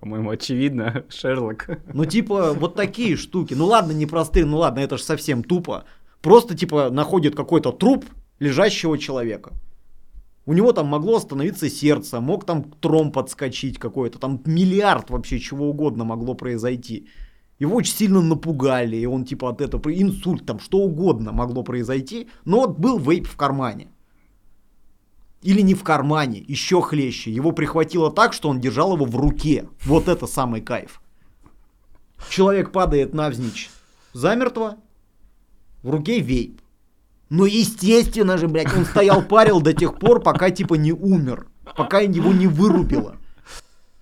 [0.00, 1.68] По-моему, очевидно, Шерлок.
[1.92, 3.54] Ну, типа, вот такие штуки.
[3.54, 5.84] Ну ладно, не простые, ну ладно, это же совсем тупо.
[6.20, 8.04] Просто, типа, находит какой-то труп
[8.38, 9.52] лежащего человека.
[10.46, 15.68] У него там могло остановиться сердце, мог там тром подскочить какой-то, там миллиард вообще чего
[15.68, 17.08] угодно могло произойти.
[17.58, 22.28] Его очень сильно напугали, и он типа от этого, инсульт, там что угодно могло произойти,
[22.44, 23.88] но вот был вейп в кармане.
[25.42, 27.30] Или не в кармане, еще хлеще.
[27.32, 29.68] Его прихватило так, что он держал его в руке.
[29.84, 31.00] Вот это самый кайф.
[32.28, 33.70] Человек падает навзничь
[34.12, 34.76] замертво,
[35.82, 36.60] в руке вейп.
[37.30, 41.46] Ну, естественно же, блядь, он стоял, парил до тех пор, пока типа не умер.
[41.76, 43.16] Пока его не вырубило.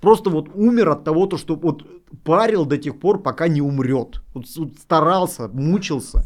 [0.01, 1.85] Просто вот умер от того, то, что вот
[2.25, 4.23] парил до тех пор, пока не умрет.
[4.35, 6.23] Вот, вот старался, мучился.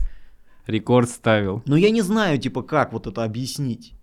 [0.66, 1.62] Рекорд ставил.
[1.66, 3.94] Но я не знаю, типа, как вот это объяснить.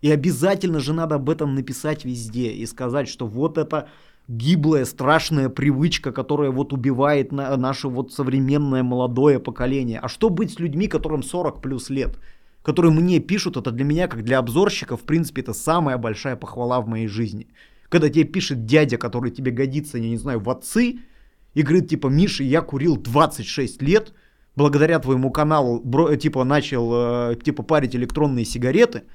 [0.00, 3.88] И обязательно же надо об этом написать везде и сказать, что вот это
[4.28, 9.98] гиблая, страшная привычка, которая вот убивает на, наше вот современное молодое поколение.
[9.98, 12.18] А что быть с людьми, которым 40 плюс лет?
[12.62, 16.80] Которые мне пишут, это для меня, как для обзорщика, в принципе, это самая большая похвала
[16.80, 17.48] в моей жизни.
[17.88, 21.00] Когда тебе пишет дядя, который тебе годится, я не знаю, в отцы,
[21.54, 24.12] и говорит, типа, Миша, я курил 26 лет,
[24.56, 29.04] благодаря твоему каналу, бро, типа, начал, э, типа, парить электронные сигареты–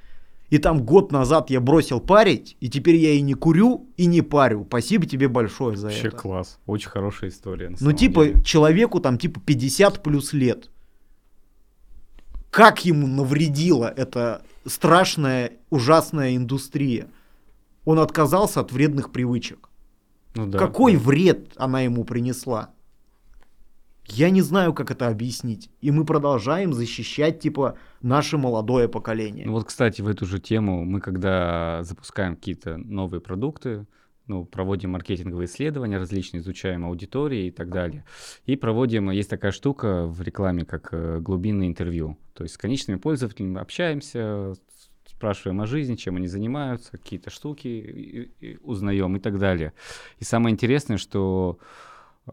[0.48, 4.22] и там год назад я бросил парить, и теперь я и не курю, и не
[4.22, 4.64] парю.
[4.68, 6.16] Спасибо тебе большое за Вообще это.
[6.16, 6.58] класс.
[6.66, 7.74] Очень хорошая история.
[7.80, 8.42] Ну, типа, деле.
[8.44, 10.70] человеку там, типа, 50 плюс лет.
[12.50, 17.08] Как ему навредила эта страшная, ужасная индустрия?
[17.84, 19.68] Он отказался от вредных привычек.
[20.36, 20.98] Ну, да, Какой да.
[20.98, 22.70] вред она ему принесла?
[24.08, 25.68] Я не знаю, как это объяснить.
[25.80, 29.46] И мы продолжаем защищать, типа, наше молодое поколение.
[29.46, 33.86] Ну вот, кстати, в эту же тему мы, когда запускаем какие-то новые продукты,
[34.26, 38.04] ну, проводим маркетинговые исследования различные, изучаем аудитории и так далее.
[38.44, 42.18] И проводим, есть такая штука в рекламе, как э, глубинное интервью.
[42.32, 44.54] То есть с конечными пользователями общаемся,
[45.16, 48.30] спрашиваем о жизни, чем они занимаются, какие-то штуки
[48.62, 49.72] узнаем и так далее.
[50.18, 51.58] И самое интересное, что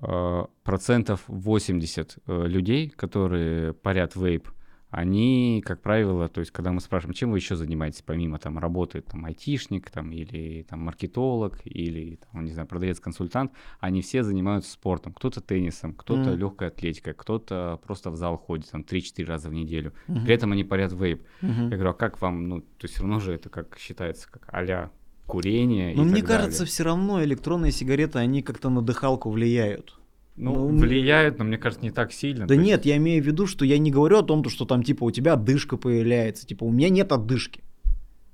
[0.02, 4.50] Э, процентов 80 э, людей, которые парят вейп,
[4.93, 9.01] они, как правило, то есть, когда мы спрашиваем, чем вы еще занимаетесь, помимо там работы,
[9.01, 15.13] там, айтишник, там, или там маркетолог, или, там, не знаю, продавец-консультант, они все занимаются спортом.
[15.13, 16.36] Кто-то теннисом, кто-то mm.
[16.36, 19.93] легкой атлетикой, кто-то просто в зал ходит, там, 3-4 раза в неделю.
[20.08, 20.25] Mm-hmm.
[20.25, 21.25] При этом они парят вейп.
[21.41, 21.63] Mm-hmm.
[21.63, 24.47] Я говорю, а как вам, ну, то есть, все равно же это как считается, как
[24.47, 24.91] а
[25.25, 25.95] курение.
[25.95, 26.71] Но мне кажется, далее.
[26.71, 29.97] все равно электронные сигареты, они как-то на дыхалку влияют.
[30.36, 32.48] Ну, ну, влияют, но мне кажется, не так сильно.
[32.48, 32.86] Да нет, есть...
[32.86, 35.34] я имею в виду, что я не говорю о том, что там типа у тебя
[35.34, 36.48] отдышка появляется.
[36.48, 37.62] Типа, у меня нет отдышки.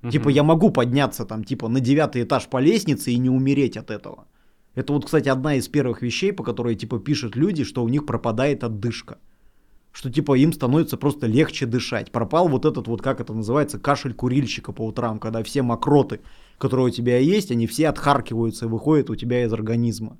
[0.03, 0.11] Угу.
[0.11, 3.91] Типа, я могу подняться там, типа, на девятый этаж по лестнице и не умереть от
[3.91, 4.27] этого.
[4.75, 8.05] Это вот, кстати, одна из первых вещей, по которой, типа, пишут люди, что у них
[8.05, 9.17] пропадает отдышка.
[9.91, 12.11] Что, типа, им становится просто легче дышать.
[12.11, 16.21] Пропал вот этот вот, как это называется, кашель курильщика по утрам, когда все мокроты,
[16.57, 20.17] которые у тебя есть, они все отхаркиваются и выходят у тебя из организма.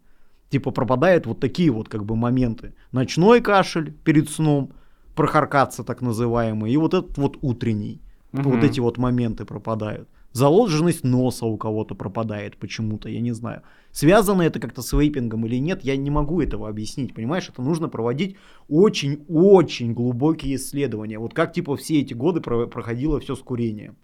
[0.49, 2.73] Типа пропадают вот такие вот как бы моменты.
[2.91, 4.71] Ночной кашель перед сном,
[5.15, 8.01] прохаркаться так называемый, и вот этот вот утренний.
[8.33, 8.49] Угу.
[8.49, 10.07] Вот эти вот моменты пропадают.
[10.31, 13.63] Заложенность носа у кого-то пропадает почему-то, я не знаю.
[13.91, 17.49] Связано это как-то с вейпингом или нет, я не могу этого объяснить, понимаешь?
[17.49, 21.17] Это нужно проводить очень-очень глубокие исследования.
[21.17, 23.95] Вот как типа все эти годы про- проходило все с курением.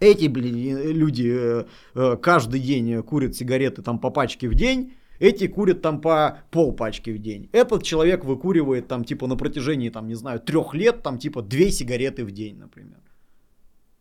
[0.00, 5.46] Эти, блин, люди э, э, каждый день курят сигареты там по пачке в день, эти
[5.46, 7.48] курят там по пол пачки в день.
[7.52, 11.70] Этот человек выкуривает там типа на протяжении там, не знаю, трех лет там типа две
[11.70, 12.98] сигареты в день, например.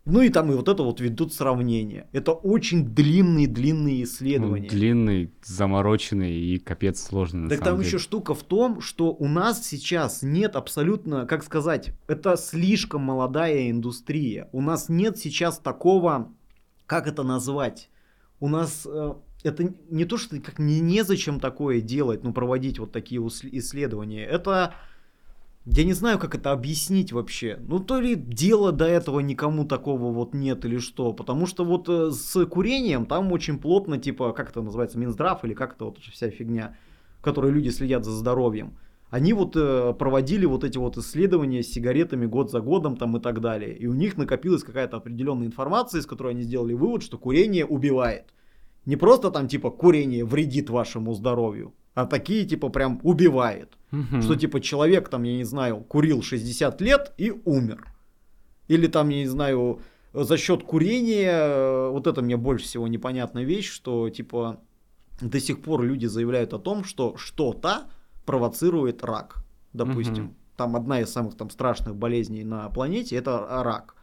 [0.06, 2.08] Ну и там и вот это вот ведут сравнение.
[2.12, 4.64] Это очень длинные-длинные исследования.
[4.64, 7.50] Ну, длинный, замороченный и капец сложный.
[7.50, 7.88] Так там деле.
[7.88, 13.70] еще штука в том, что у нас сейчас нет абсолютно, как сказать, это слишком молодая
[13.70, 14.50] индустрия.
[14.52, 16.34] У нас нет сейчас такого,
[16.88, 17.90] как это назвать?
[18.40, 22.92] У нас э, это не то, что как не незачем такое делать, ну, проводить вот
[22.92, 24.24] такие исследования.
[24.24, 24.76] Это,
[25.66, 27.58] я не знаю, как это объяснить вообще.
[27.68, 31.14] Ну, то ли дела до этого никому такого вот нет или что.
[31.14, 35.54] Потому что вот э, с курением там очень плотно, типа, как это называется, Минздрав или
[35.54, 36.78] как это вот вся фигня,
[37.20, 38.78] в которой люди следят за здоровьем.
[39.10, 43.20] Они вот э, проводили вот эти вот исследования с сигаретами год за годом там и
[43.20, 43.76] так далее.
[43.76, 48.32] И у них накопилась какая-то определенная информация, из которой они сделали вывод, что курение убивает.
[48.86, 53.78] Не просто там типа курение вредит вашему здоровью, а такие типа прям убивает.
[53.92, 54.22] Мгм.
[54.22, 57.86] Что типа человек там, я не знаю, курил 60 лет и умер.
[58.68, 59.82] Или там, я не знаю,
[60.14, 64.62] за счет курения, э, вот это мне больше всего непонятная вещь, что типа
[65.20, 67.84] до сих пор люди заявляют о том, что что-то
[68.26, 69.44] провоцирует рак.
[69.74, 70.36] Допустим, Мгм.
[70.58, 73.96] там одна из самых там страшных болезней на планете это рак.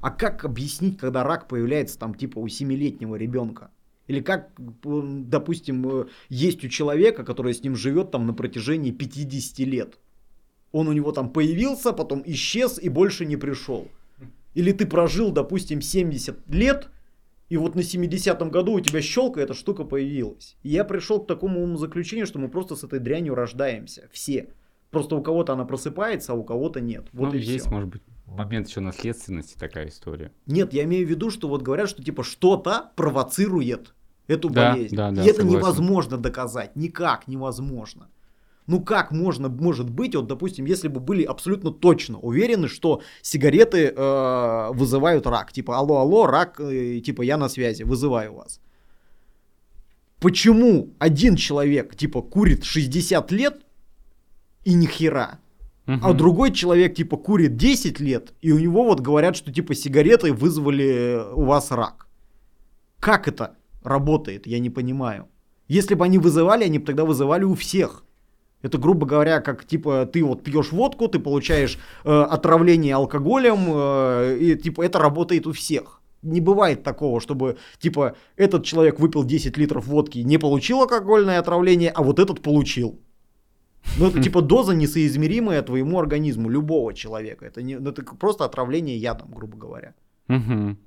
[0.00, 3.70] А как объяснить, когда рак появляется там типа у 7-летнего ребенка?
[4.06, 9.58] Или как, допустим, э, есть у человека, который с ним живет там на протяжении 50
[9.60, 9.98] лет.
[10.72, 13.88] Он у него там появился, потом исчез и больше не пришел.
[14.54, 16.88] Или ты прожил, допустим, 70 лет,
[17.48, 20.56] и вот на 70-м году у тебя щелка эта штука появилась.
[20.62, 24.08] И я пришел к такому заключению, что мы просто с этой дрянью рождаемся.
[24.12, 24.48] Все.
[24.90, 27.06] Просто у кого-то она просыпается, а у кого-то нет.
[27.12, 27.70] Вот ну, и есть, всё.
[27.70, 30.32] может быть, момент еще наследственности такая история.
[30.46, 33.94] Нет, я имею в виду, что вот говорят, что типа что-то провоцирует
[34.26, 34.96] эту Да, болезнь.
[34.96, 35.58] да, да, и это согласен.
[35.58, 36.76] невозможно доказать.
[36.76, 38.08] Никак невозможно.
[38.66, 43.92] Ну как можно, может быть, вот, допустим, если бы были абсолютно точно уверены, что сигареты
[43.94, 45.52] э, вызывают рак.
[45.52, 48.60] Типа, алло, алло, рак, э, типа, я на связи, вызываю вас.
[50.18, 53.60] Почему один человек, типа, курит 60 лет
[54.64, 55.38] и ни хера,
[55.86, 56.16] а Мгм.
[56.16, 61.20] другой человек, типа, курит 10 лет, и у него вот говорят, что, типа, сигареты вызвали
[61.34, 62.06] у вас рак.
[63.00, 65.26] Как это работает, я не понимаю.
[65.68, 68.04] Если бы они вызывали, они бы тогда вызывали у всех.
[68.62, 74.38] Это, грубо говоря, как, типа, ты вот пьешь водку, ты получаешь э, отравление алкоголем, э,
[74.40, 76.00] и, типа, это работает у всех.
[76.22, 81.90] Не бывает такого, чтобы, типа, этот человек выпил 10 литров водки, не получил алкогольное отравление,
[81.90, 82.98] а вот этот получил.
[83.98, 87.46] Ну, это типа доза несоизмеримая твоему организму, любого человека.
[87.46, 89.94] Это, не, ну, это просто отравление ядом, грубо говоря.
[90.28, 90.78] Мгм.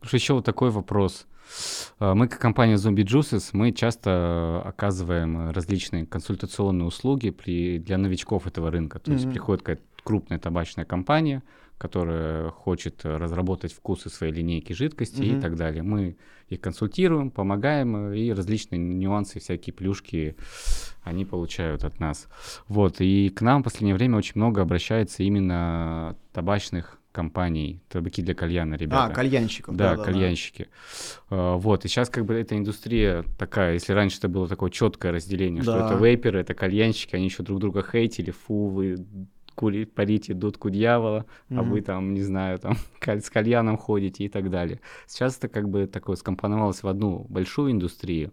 [0.00, 1.26] Слушай, еще вот такой вопрос.
[1.98, 8.46] А, Мы, как компания Zombie Juices, мы часто оказываем различные консультационные услуги при, для новичков
[8.46, 8.98] этого рынка.
[8.98, 9.32] То есть Мгм.
[9.32, 11.42] приходит какая-то крупная табачная компания,
[11.78, 15.40] которая хочет разработать вкусы своей линейки жидкости и Мгм.
[15.40, 15.82] так далее.
[15.82, 16.16] Мы
[16.48, 20.36] их консультируем, помогаем, э, и различные нюансы, всякие плюшки
[21.02, 22.28] они получают от нас.
[22.68, 28.34] Вот, и к нам в последнее время очень много обращается именно табачных компаний, табаки для
[28.34, 29.06] кальяна, ребята.
[29.12, 29.76] А, кальянщиков.
[29.76, 30.04] Да, да-да-да.
[30.12, 30.68] кальянщики.
[31.30, 35.12] А, Вот, и сейчас как бы эта индустрия такая, если раньше это было такое четкое
[35.12, 35.86] разделение, что Да.
[35.86, 38.96] это вейперы, это кальянщики, они еще друг друга хейтили, фу, вы
[39.52, 41.70] кури, парите дудку дьявола, а Мгм.
[41.70, 44.80] вы там, не знаю, там с кальяном ходите и так далее.
[45.06, 48.32] Сейчас это как бы такое скомпоновалось в одну большую индустрию.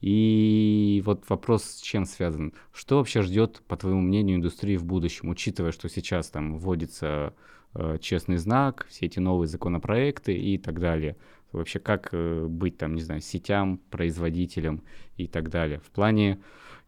[0.00, 2.54] И вот вопрос с чем связан?
[2.72, 7.34] Что вообще ждет, по твоему мнению, индустрии в будущем, учитывая, что сейчас там вводится
[7.74, 11.16] э, честный знак, все эти новые законопроекты и так далее.
[11.52, 14.82] Вообще, как э, быть там, не знаю, сетям, производителям
[15.16, 15.80] и так далее.
[15.80, 16.40] В плане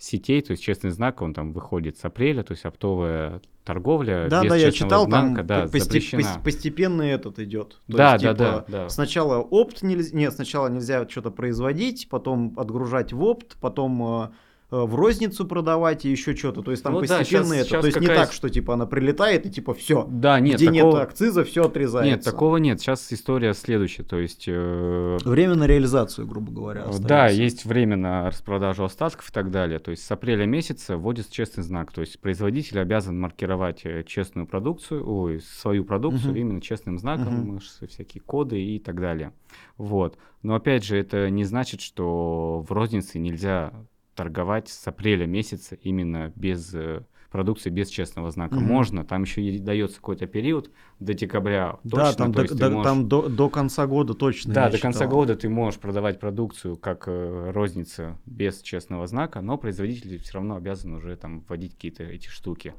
[0.03, 4.43] сетей, то есть честный знак, он там выходит с апреля, то есть оптовая торговля Да,
[4.43, 6.21] без да, я читал, знака, там да, по- посте- запрещена.
[6.21, 7.81] пос- постепенно этот идет.
[7.87, 8.89] То Да, есть, да, типа, да, да.
[8.89, 14.29] Сначала опт нельзя, нет, сначала нельзя что-то производить, потом отгружать в опт, потом э,
[14.73, 16.63] в розницу продавать и еще что-то.
[16.63, 17.69] То есть там Ну да, постепенно щас- это.
[17.69, 20.07] щас То есть не так, что типа она прилетает и типа все.
[20.11, 20.93] Да, нет, Где такого...
[20.97, 22.11] нет акциза, все отрезается.
[22.17, 22.81] Нет, такого нет.
[22.81, 24.03] Сейчас история следующая.
[24.03, 26.85] То есть э, Время на реализацию, грубо говоря.
[26.85, 27.43] Да, остается.
[27.43, 29.79] есть время на распродажу остатков и так далее.
[29.79, 31.93] То есть с апреля месяца вводится честный знак.
[31.93, 36.41] То есть производитель обязан маркировать э, честную продукцию, ой, свою продукцию Мгм.
[36.41, 39.33] именно честным знаком, э, ш- всякие коды и так далее.
[39.77, 40.17] Вот.
[40.43, 43.73] Но опять же, это не значит, что в рознице нельзя
[44.15, 48.57] торговать с апреля месяца именно без э, продукции без честного знака.
[48.57, 48.65] Мгм.
[48.65, 50.71] Можно, там еще и дается какой-то период
[51.01, 51.79] до декабря.
[51.83, 54.53] Да, точно, там, то до, до- можешь- там до, до конца года точно.
[54.53, 55.17] да, до конца читал.
[55.17, 60.57] года ты можешь продавать продукцию как э, розница без честного знака, но производитель все равно
[60.57, 62.75] обязан уже там вводить какие-то эти штуки.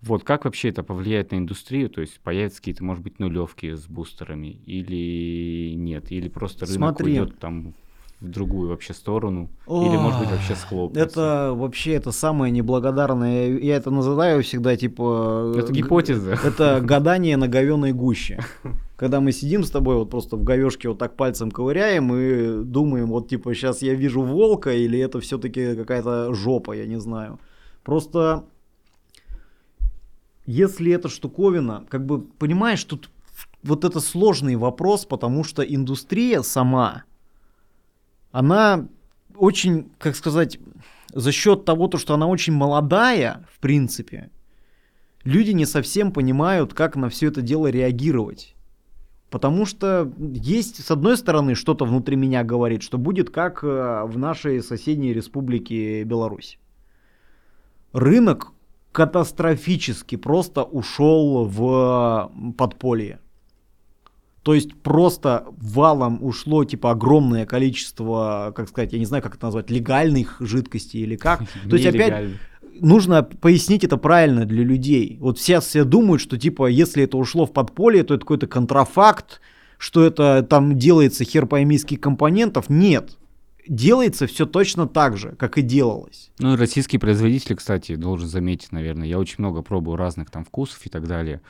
[0.00, 1.90] Вот как вообще это повлияет на индустрию?
[1.90, 6.12] То есть появятся какие-то, может быть, нулевки с бустерами или нет?
[6.12, 7.20] Или просто рынок Смотри.
[7.20, 7.74] уйдет там
[8.20, 9.48] в другую вообще сторону?
[9.66, 11.08] или, может быть, вообще схлопнется?
[11.08, 13.48] Это вообще это самое неблагодарное.
[13.48, 15.54] Я я это называю всегда типа.
[15.56, 16.32] Это э, гипотеза.
[16.32, 18.40] Это гадание на говеной гуще.
[18.96, 23.06] Когда мы сидим с тобой вот просто в говешке вот так пальцем ковыряем и думаем,
[23.06, 27.38] вот типа сейчас я вижу волка или это все-таки какая-то жопа, я не знаю.
[27.82, 28.44] Просто
[30.46, 33.08] если эта штуковина, как бы понимаешь, тут
[33.62, 37.04] вот это сложный вопрос, потому что индустрия сама,
[38.32, 38.88] она
[39.36, 40.58] очень, как сказать,
[41.12, 44.30] за счет того, то, что она очень молодая, в принципе,
[45.24, 48.54] люди не совсем понимают, как на все это дело реагировать.
[49.30, 54.18] Потому что есть, с одной стороны, что-то внутри меня говорит, что будет как э, в
[54.18, 56.58] нашей соседней республике Беларусь.
[57.92, 58.52] Рынок
[58.90, 63.20] катастрофически просто ушел в подполье.
[64.42, 69.46] То есть просто валом ушло типа огромное количество, как сказать, я не знаю, как это
[69.46, 71.40] назвать, легальных жидкостей или как.
[71.68, 72.30] То есть опять
[72.80, 75.18] нужно пояснить это правильно для людей.
[75.20, 79.40] Вот сейчас все думают, что типа если это ушло в подполье, то это какой-то контрафакт,
[79.78, 82.68] что это там делается хер пойми компонентов.
[82.68, 83.16] Нет.
[83.68, 86.30] Делается все точно так же, как и делалось.
[86.38, 89.06] Ну российские производители, кстати, должен заметить, наверное.
[89.06, 91.40] Я очень много пробую разных там вкусов и так далее.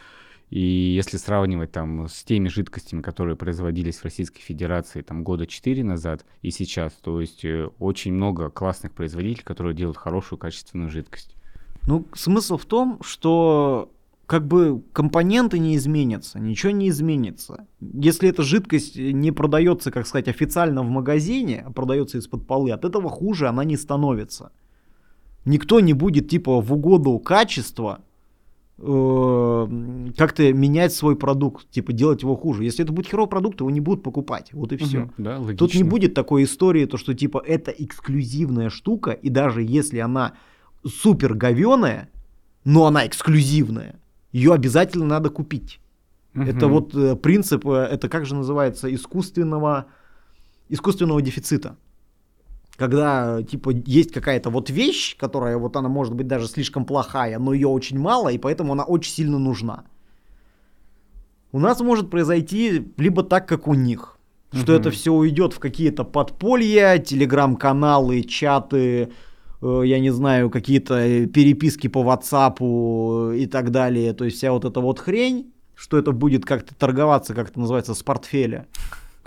[0.50, 5.84] И если сравнивать там с теми жидкостями, которые производились в Российской Федерации там года 4
[5.84, 11.36] назад и сейчас, то есть э, очень много классных производителей, которые делают хорошую качественную жидкость.
[11.86, 13.92] Ну, смысл в том, что
[14.26, 17.66] как бы компоненты не изменятся, ничего не изменится.
[17.80, 22.84] Если эта жидкость не продается, как сказать, официально в магазине, а продается из-под полы, от
[22.84, 24.52] этого хуже она не становится.
[25.44, 28.00] Никто не будет типа в угоду качества
[28.80, 32.64] как-то менять свой продукт, типа делать его хуже.
[32.64, 34.52] Если это будет херовый продукт, его не будут покупать.
[34.54, 35.02] Вот и все.
[35.02, 35.58] Угу, да, логично.
[35.58, 40.32] Тут не будет такой истории, то что типа это эксклюзивная штука, и даже если она
[40.86, 42.08] супер говеная,
[42.64, 44.00] но она эксклюзивная,
[44.32, 45.78] ее обязательно надо купить.
[46.34, 46.44] Угу.
[46.44, 49.86] Это вот э, принцип, э, это как же называется, искусственного,
[50.70, 51.76] искусственного дефицита
[52.80, 57.52] когда, типа, есть какая-то вот вещь, которая вот она может быть даже слишком плохая, но
[57.52, 59.84] ее очень мало, и поэтому она очень сильно нужна.
[61.52, 64.18] У нас может произойти либо так, как у них,
[64.54, 64.80] что угу.
[64.80, 69.12] это все уйдет в какие-то подполья, телеграм-каналы, чаты,
[69.60, 74.14] э, я не знаю, какие-то переписки по WhatsApp и так далее.
[74.14, 77.92] То есть вся вот эта вот хрень, что это будет как-то торговаться, как это называется,
[77.92, 78.66] с портфеля.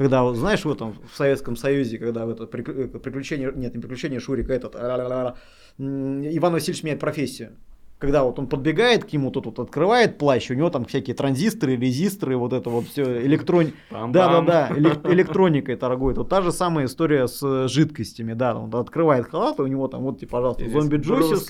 [0.03, 4.19] Когда, знаешь, в этом, в Советском Союзе, когда в это э, приключение, нет, не приключение
[4.19, 7.51] Шурика, этот, Иван Васильевич меняет профессию
[7.99, 11.77] когда вот он подбегает к нему, тот вот открывает плащ, у него там всякие транзисторы,
[11.77, 13.67] резисторы, вот это вот все, электрон...
[13.89, 14.71] Да-да-да,
[15.05, 16.17] электроникой торгует.
[16.17, 20.01] Вот та же самая история с жидкостями, да, он открывает халат, и у него там
[20.01, 21.47] вот, типа, пожалуйста, зомби джусис.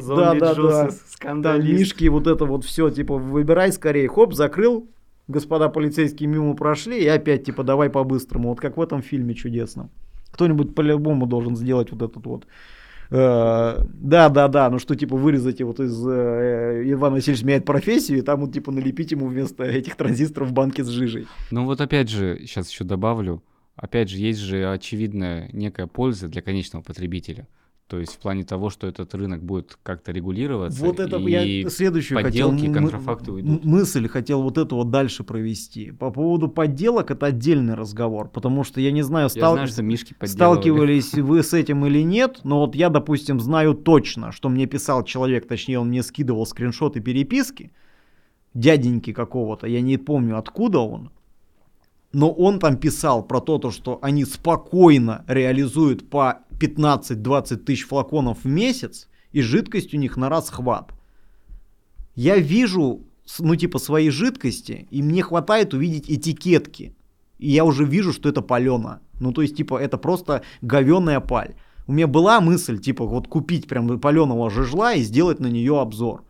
[0.00, 0.88] зомби да, да,
[1.36, 1.58] да.
[1.58, 4.88] мишки, вот это вот все, типа, выбирай скорее, хоп, закрыл,
[5.28, 9.90] господа полицейские мимо прошли, и опять типа давай по-быстрому, вот как в этом фильме чудесном.
[10.32, 12.46] Кто-нибудь по-любому должен сделать вот этот вот
[13.10, 18.18] э, да, да, да, ну что, типа, вырезать вот из э, Ивана Васильевича меняет профессию,
[18.18, 21.26] и там вот, типа, налепить ему вместо этих транзисторов банки с жижей.
[21.50, 23.42] Ну вот опять же, сейчас еще добавлю,
[23.76, 27.46] опять же, есть же очевидная некая польза для конечного потребителя.
[27.92, 30.82] То есть в плане того, что этот рынок будет как-то регулироваться.
[30.82, 33.66] Вот это и я следующую подделки, хотел, контрафакты уйдут.
[33.66, 35.90] мысль хотел вот это вот дальше провести.
[35.90, 39.58] По поводу подделок это отдельный разговор, потому что я не знаю, стал...
[39.58, 44.48] я знаю сталкивались вы с этим или нет, но вот я, допустим, знаю точно, что
[44.48, 47.72] мне писал человек, точнее он мне скидывал скриншоты переписки
[48.54, 51.10] дяденьки какого-то, я не помню откуда он,
[52.12, 58.44] но он там писал про то, то, что они спокойно реализуют по 15-20 тысяч флаконов
[58.44, 60.92] в месяц, и жидкость у них на расхват.
[62.14, 63.06] Я вижу,
[63.38, 66.94] ну типа, свои жидкости, и мне хватает увидеть этикетки.
[67.38, 69.00] И я уже вижу, что это палена.
[69.20, 71.54] Ну то есть, типа, это просто говенная паль.
[71.86, 76.24] У меня была мысль, типа, вот купить прям паленого жижла и сделать на нее обзор.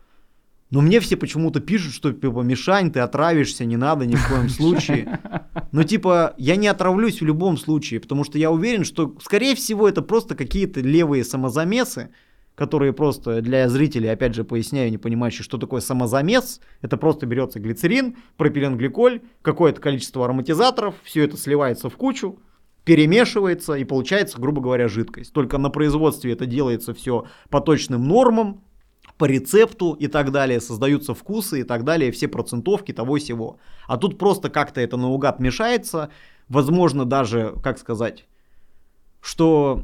[0.73, 4.49] Но мне все почему-то пишут, что типа Мишань, ты отравишься, не надо ни в коем
[4.49, 5.21] случае.
[5.71, 9.87] Но типа я не отравлюсь в любом случае, потому что я уверен, что скорее всего
[9.87, 12.09] это просто какие-то левые самозамесы,
[12.55, 16.63] которые просто для зрителей, опять же, поясняю, не понимающих, что такое самозамес.
[16.81, 22.39] Это просто берется глицерин, пропиленгликоль, какое-то количество ароматизаторов, все это сливается в кучу,
[22.85, 25.35] перемешивается и получается, грубо говоря, жидкость.
[25.35, 28.63] Только на производстве это делается все по точным нормам,
[29.19, 33.59] по рецепту и так далее, создаются вкусы и так далее, все процентовки того всего.
[33.87, 36.11] А тут просто как-то это наугад мешается,
[36.49, 38.27] возможно даже, как сказать,
[39.21, 39.81] что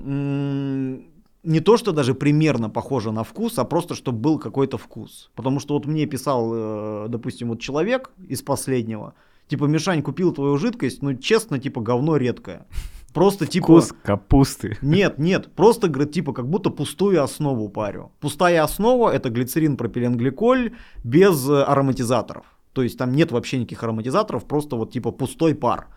[1.44, 5.30] не то, что даже примерно похоже на вкус, а просто, чтобы был какой-то вкус.
[5.34, 9.14] Потому что вот мне писал, э, допустим, вот человек из последнего,
[9.46, 12.66] типа, Мишань, купил твою жидкость, ну, честно, типа, говно редкое.
[13.14, 13.64] Просто типа...
[13.64, 14.76] Вкус капусты.
[14.82, 18.12] Нет, нет, просто, говорит, типа, как будто пустую основу парю.
[18.20, 22.44] Пустая основа это глицерин, пропиленгликоль без э, ароматизаторов.
[22.72, 25.88] То есть там нет вообще никаких ароматизаторов, просто вот типа пустой пар.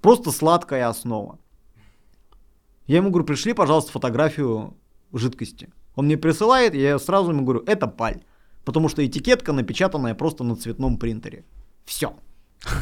[0.00, 1.38] Просто сладкая основа.
[2.86, 4.74] Я ему говорю, пришли, пожалуйста, фотографию
[5.12, 5.68] жидкости.
[5.94, 8.22] Он мне присылает, я сразу ему говорю, это паль.
[8.64, 11.44] Потому что этикетка напечатанная просто на цветном принтере.
[11.84, 12.14] Все.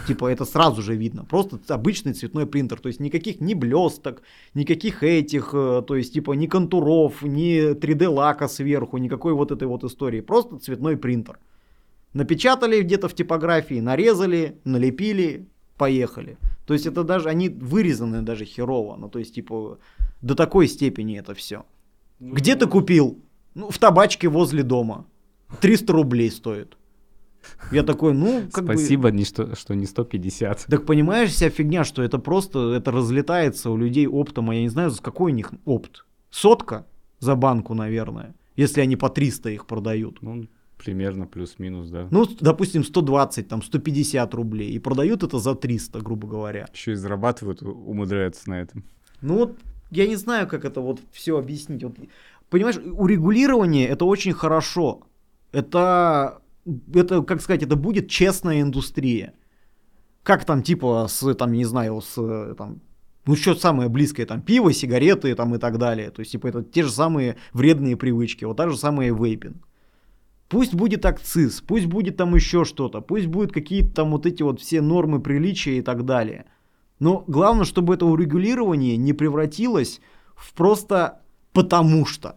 [0.07, 1.25] Типа это сразу же видно.
[1.25, 2.81] Просто обычный цветной принтер.
[2.81, 4.23] То есть никаких ни блесток,
[4.55, 9.69] никаких этих, э, то есть типа ни контуров, ни 3D лака сверху, никакой вот этой
[9.69, 10.23] вот истории.
[10.23, 11.39] Просто цветной принтер.
[12.15, 15.47] Напечатали где-то в типографии, нарезали, налепили,
[15.77, 16.39] поехали.
[16.67, 18.97] То есть это даже, они вырезаны даже херово.
[18.97, 19.79] Ну то есть типа
[20.23, 21.65] до такой степени это все.
[22.19, 23.19] Где ты купил?
[23.55, 25.05] Ну, в табачке возле дома.
[25.61, 26.77] 300 рублей стоит.
[27.73, 29.17] Я такой, ну, как Спасибо, бы...
[29.17, 30.67] не что, что не 150.
[30.69, 34.69] Так понимаешь, вся фигня, что это просто, это разлетается у людей оптом, а я не
[34.69, 36.05] знаю, за какой у них опт.
[36.31, 36.87] Сотка
[37.19, 40.23] за банку, наверное, если они по 300 их продают.
[40.23, 42.09] Ну, примерно плюс-минус, да.
[42.11, 44.71] Ну, допустим, 120, там, 150 рублей.
[44.71, 46.69] И продают это за 300, грубо говоря.
[46.73, 48.85] Еще и зарабатывают, умудряются на этом.
[49.23, 49.59] Ну вот,
[49.91, 51.83] я не знаю, как это вот все объяснить.
[51.83, 51.97] Вот,
[52.51, 55.03] понимаешь, урегулирование это очень хорошо.
[55.53, 56.41] Это,
[56.95, 59.35] это, как сказать, это будет честная индустрия.
[60.23, 62.81] Как там, типа, с, там, не знаю, с, там,
[63.27, 66.11] ну, что самое близкое, там, пиво, сигареты, там, и так далее.
[66.11, 69.67] То есть, типа, это те же самые вредные привычки, вот так же самое вейпинг.
[70.49, 74.61] Пусть будет акциз, пусть будет там еще что-то, пусть будут какие-то там вот эти вот
[74.61, 76.47] все нормы приличия и так далее.
[77.01, 80.01] Но главное, чтобы это урегулирование не превратилось
[80.37, 81.21] в просто
[81.53, 82.37] потому что.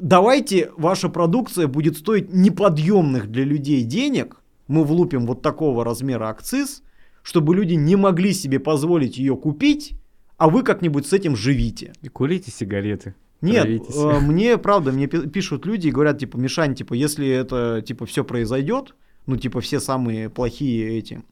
[0.00, 6.82] Давайте ваша продукция будет стоить неподъемных для людей денег, мы влупим вот такого размера акциз,
[7.22, 9.92] чтобы люди не могли себе позволить ее купить,
[10.36, 11.92] а вы как-нибудь с этим живите.
[12.02, 13.14] И курите сигареты.
[13.40, 18.06] Нет, э, мне правда, мне пишут люди и говорят, типа, Мишань, типа, если это, типа,
[18.06, 18.94] все произойдет,
[19.26, 21.22] ну, типа, все самые плохие эти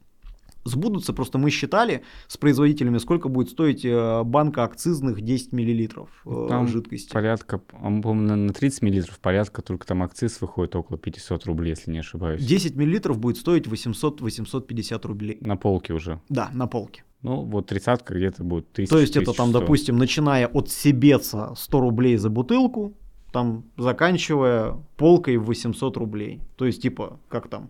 [0.63, 1.13] сбудутся.
[1.13, 6.67] Просто мы считали с производителями, сколько будет стоить э, банка акцизных 10 миллилитров э, там
[6.67, 7.11] жидкости.
[7.11, 11.99] Порядка, по-моему, на 30 миллилитров порядка, только там акциз выходит около 500 рублей, если не
[11.99, 12.43] ошибаюсь.
[12.43, 15.37] 10 миллилитров будет стоить 800-850 рублей.
[15.41, 16.19] На полке уже.
[16.29, 17.03] Да, на полке.
[17.21, 21.79] Ну, вот тридцатка где-то будет 1000 То есть это там, допустим, начиная от Себеца 100
[21.79, 22.93] рублей за бутылку,
[23.31, 26.41] там заканчивая полкой в 800 рублей.
[26.57, 27.69] То есть типа, как там,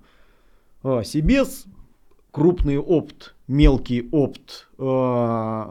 [0.81, 1.65] а, Себец
[2.33, 5.63] крупный опт, мелкий опт, э,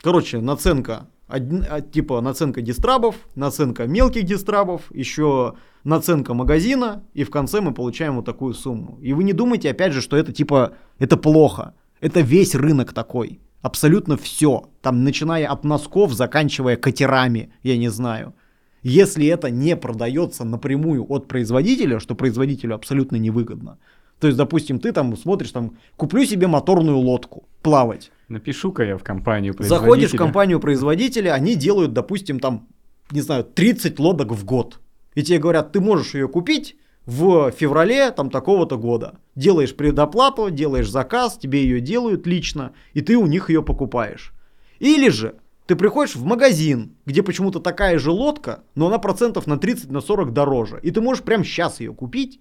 [0.00, 7.60] короче, наценка, а, типа наценка дистрабов, наценка мелких дистрабов, еще наценка магазина, и в конце
[7.60, 8.98] мы получаем вот такую сумму.
[9.02, 11.74] И вы не думайте, опять же, что это типа, это плохо.
[12.00, 13.40] Это весь рынок такой.
[13.60, 14.68] Абсолютно все.
[14.82, 18.34] Там, начиная от носков, заканчивая катерами, я не знаю.
[18.82, 23.78] Если это не продается напрямую от производителя, что производителю абсолютно невыгодно,
[24.24, 28.10] то есть, допустим, ты там смотришь, там, куплю себе моторную лодку, плавать.
[28.28, 29.84] Напишу-ка я в компанию производителя.
[29.84, 32.66] Заходишь в компанию производителя, они делают, допустим, там,
[33.10, 34.80] не знаю, 30 лодок в год.
[35.14, 39.18] И тебе говорят, ты можешь ее купить в феврале там такого-то года.
[39.34, 44.32] Делаешь предоплату, делаешь заказ, тебе ее делают лично, и ты у них ее покупаешь.
[44.78, 45.34] Или же
[45.66, 50.00] ты приходишь в магазин, где почему-то такая же лодка, но она процентов на 30, на
[50.00, 50.80] 40 дороже.
[50.82, 52.40] И ты можешь прямо сейчас ее купить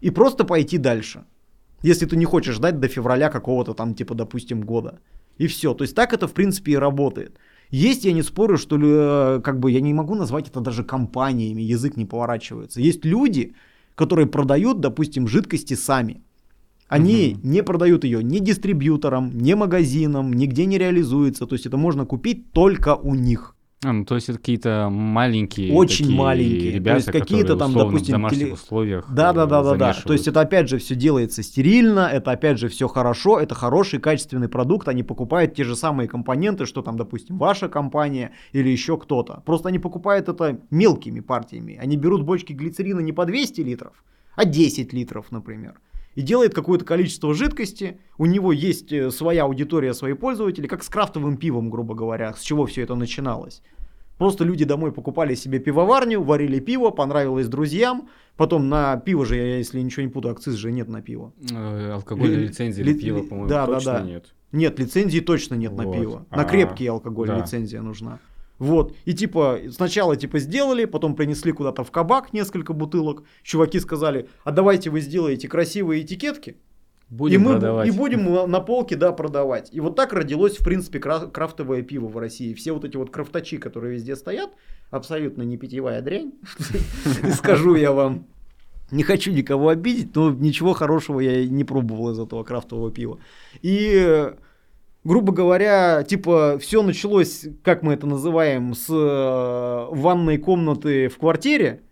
[0.00, 1.24] и просто пойти дальше.
[1.82, 4.98] Если ты не хочешь ждать до февраля какого-то там, типа, допустим, года.
[5.38, 5.74] И все.
[5.74, 7.38] То есть так это, в принципе, и работает.
[7.70, 11.62] Есть, я не спорю, что э, как бы я не могу назвать это даже компаниями,
[11.62, 12.80] язык не поворачивается.
[12.80, 13.54] Есть люди,
[13.94, 16.22] которые продают, допустим, жидкости сами.
[16.88, 17.48] Они угу.
[17.48, 21.46] не продают ее ни дистрибьюторам, ни магазинам, нигде не реализуется.
[21.46, 23.55] То есть это можно купить только у них.
[23.84, 26.72] А, ну, то есть это какие-то маленькие Очень маленькие.
[26.72, 28.52] ребята, то есть какие-то там, допустим, в домашних теле...
[28.54, 29.92] условиях Да, да, да, да, да.
[29.92, 34.00] То есть это опять же все делается стерильно, это опять же все хорошо, это хороший
[34.00, 38.96] качественный продукт, они покупают те же самые компоненты, что там, допустим, ваша компания или еще
[38.96, 39.42] кто-то.
[39.44, 41.78] Просто они покупают это мелкими партиями.
[41.80, 43.92] Они берут бочки глицерина не по 200 литров,
[44.36, 45.74] а 10 литров, например
[46.16, 50.88] и делает какое-то количество жидкости, у него есть э, своя аудитория, свои пользователи, как с
[50.88, 53.62] крафтовым пивом, грубо говоря, с чего все это начиналось.
[54.16, 58.08] Просто люди домой покупали себе пивоварню, варили пиво, понравилось друзьям.
[58.38, 61.34] Потом на пиво же, я, если ничего не путаю, акциз же нет на пиво.
[61.52, 64.04] Э, алкогольной лицензии ли, пива, по-моему, да, точно да, да.
[64.06, 64.34] нет.
[64.52, 65.84] Нет, лицензии точно нет вот.
[65.84, 66.26] на пиво.
[66.30, 66.44] На А-а-а.
[66.48, 67.40] крепкий алкоголь да.
[67.40, 68.20] лицензия нужна.
[68.58, 68.94] Вот.
[69.04, 73.24] И типа сначала типа сделали, потом принесли куда-то в кабак несколько бутылок.
[73.42, 76.56] Чуваки сказали, а давайте вы сделаете красивые этикетки.
[77.08, 77.88] Будем и мы продавать.
[77.88, 79.68] и будем на полке, да, продавать.
[79.72, 82.52] И вот так родилось, в принципе, крафтовое пиво в России.
[82.52, 84.50] Все вот эти вот крафтачи, которые везде стоят,
[84.90, 86.32] абсолютно не питьевая дрянь,
[87.34, 88.26] скажу я вам.
[88.90, 93.18] Не хочу никого обидеть, но ничего хорошего я не пробовал из этого крафтового пива.
[93.60, 94.32] И
[95.06, 101.82] грубо говоря, типа, все началось, как мы это называем, с э, ванной комнаты в квартире,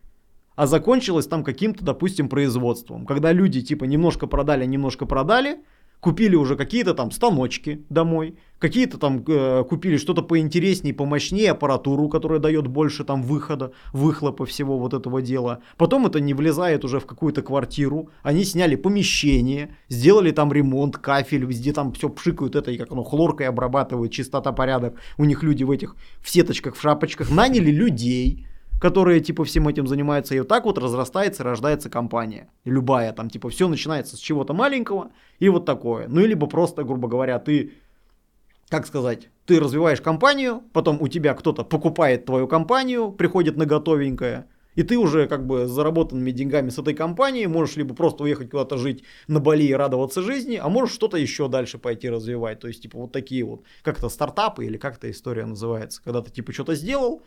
[0.57, 3.07] а закончилось там каким-то, допустим, производством.
[3.07, 5.59] Когда люди типа немножко продали, немножко продали,
[6.05, 12.41] купили уже какие-то там станочки домой, какие-то там э, купили что-то поинтереснее, помощнее аппаратуру, которая
[12.41, 15.61] дает больше там выхода, выхлопа всего вот этого дела.
[15.79, 21.47] Потом это не влезает уже в какую-то квартиру, они сняли помещение, сделали там ремонт, кафель,
[21.47, 24.97] везде там все пшикают это, и как оно хлоркой обрабатывают, чистота, порядок.
[25.17, 28.47] У них люди в этих в сеточках, в шапочках, наняли людей,
[28.81, 32.51] которые типа всем этим занимаются, и вот так вот разрастается, рождается компания.
[32.65, 36.09] Любая там, типа, все начинается с чего-то маленького, и вот такое.
[36.09, 37.73] Ну, либо просто, грубо говоря, ты,
[38.69, 44.47] как сказать, ты развиваешь компанию, потом у тебя кто-то покупает твою компанию, приходит на готовенькое,
[44.75, 48.51] и ты уже как бы с заработанными деньгами с этой компании можешь либо просто уехать
[48.51, 52.61] куда-то жить на Бали и радоваться жизни, а можешь что-то еще дальше пойти развивать.
[52.61, 56.03] То есть, типа, вот такие вот, как то стартапы или как то история называется.
[56.03, 57.23] Когда ты, типа, что-то сделал,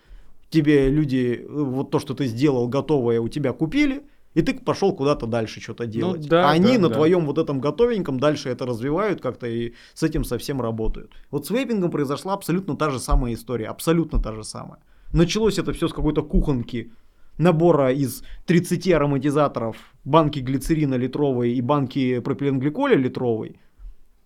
[0.49, 5.25] тебе люди, вот то, что ты сделал готовое, у тебя купили, и ты пошел куда-то
[5.25, 6.21] дальше что-то ну делать.
[6.21, 6.95] Ну, да, а они да, на да.
[6.95, 11.11] твоем вот этом готовеньком дальше это развивают как-то и с этим совсем работают.
[11.31, 14.79] Вот с вейпингом произошла абсолютно та же самая история, абсолютно та же самая.
[15.11, 16.91] Началось это все с какой-то кухонки,
[17.37, 23.59] набора из 30 ароматизаторов, банки глицерина литровой и банки пропиленгликоля литровой.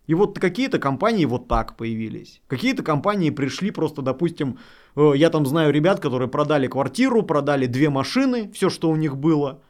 [0.07, 2.41] И вот какие-то компании вот так появились.
[2.47, 4.57] Какие-то компании пришли просто, допустим,
[4.95, 9.17] э, я там знаю ребят, которые продали квартиру, продали две машины, все, что у них
[9.17, 9.61] было.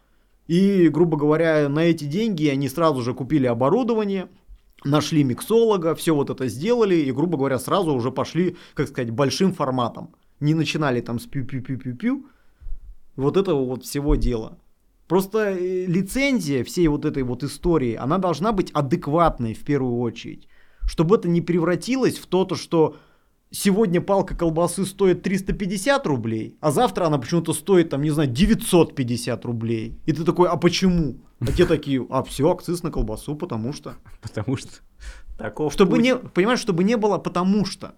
[0.47, 4.29] И, грубо говоря, на эти деньги они сразу же купили оборудование,
[4.83, 9.53] нашли миксолога, все вот это сделали и, грубо говоря, сразу уже пошли, как сказать, большим
[9.53, 10.15] форматом.
[10.39, 12.25] Не начинали там с пю-пю-пю-пю-пю.
[13.15, 14.57] Вот этого вот всего дела.
[15.11, 20.47] Просто э, лицензия всей вот этой вот истории, она должна быть адекватной в первую очередь.
[20.87, 22.95] Чтобы это не превратилось в то-то, что
[23.49, 29.43] сегодня палка колбасы стоит 350 рублей, а завтра она почему-то стоит, там, не знаю, 950
[29.43, 29.99] рублей.
[30.05, 31.17] И ты такой, а почему?
[31.41, 33.95] А те такие, а все, акциз на колбасу, потому что.
[34.21, 34.69] Потому что.
[35.37, 36.03] Таков чтобы путь.
[36.03, 37.95] не, понимаешь, чтобы не было потому что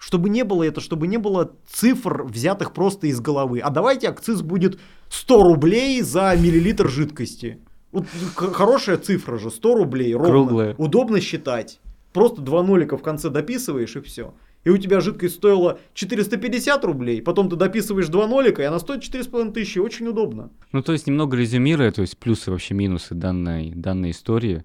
[0.00, 3.60] чтобы не было это, чтобы не было цифр, взятых просто из головы.
[3.60, 4.80] А давайте акциз будет
[5.10, 7.58] 100 рублей за миллилитр жидкости.
[7.92, 10.30] Вот хорошая цифра же, 100 рублей, ровно.
[10.30, 10.74] Круглая.
[10.78, 11.80] Удобно считать.
[12.14, 14.34] Просто два нолика в конце дописываешь и все.
[14.64, 19.02] И у тебя жидкость стоила 450 рублей, потом ты дописываешь два нолика, и она стоит
[19.02, 19.78] 4,5 тысячи.
[19.78, 20.50] Очень удобно.
[20.72, 24.64] Ну, то есть, немного резюмируя, то есть, плюсы, вообще минусы данной, данной истории.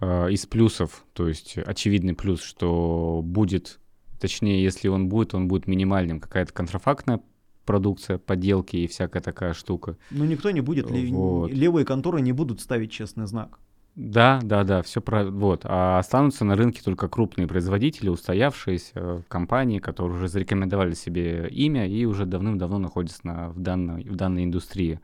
[0.00, 3.78] Э, из плюсов, то есть, очевидный плюс, что будет
[4.22, 6.20] Точнее, если он будет, он будет минимальным.
[6.20, 7.20] Какая-то контрафактная
[7.66, 9.96] продукция, подделки и всякая такая штука.
[10.12, 11.50] Ну, никто не будет, вот.
[11.50, 13.58] левые конторы не будут ставить честный знак.
[13.96, 15.24] Да, да, да, все про...
[15.24, 15.62] Вот.
[15.64, 21.88] А останутся на рынке только крупные производители, устоявшиеся э, компании, которые уже зарекомендовали себе имя
[21.88, 25.00] и уже давным-давно находятся на, в, данной, в данной индустрии.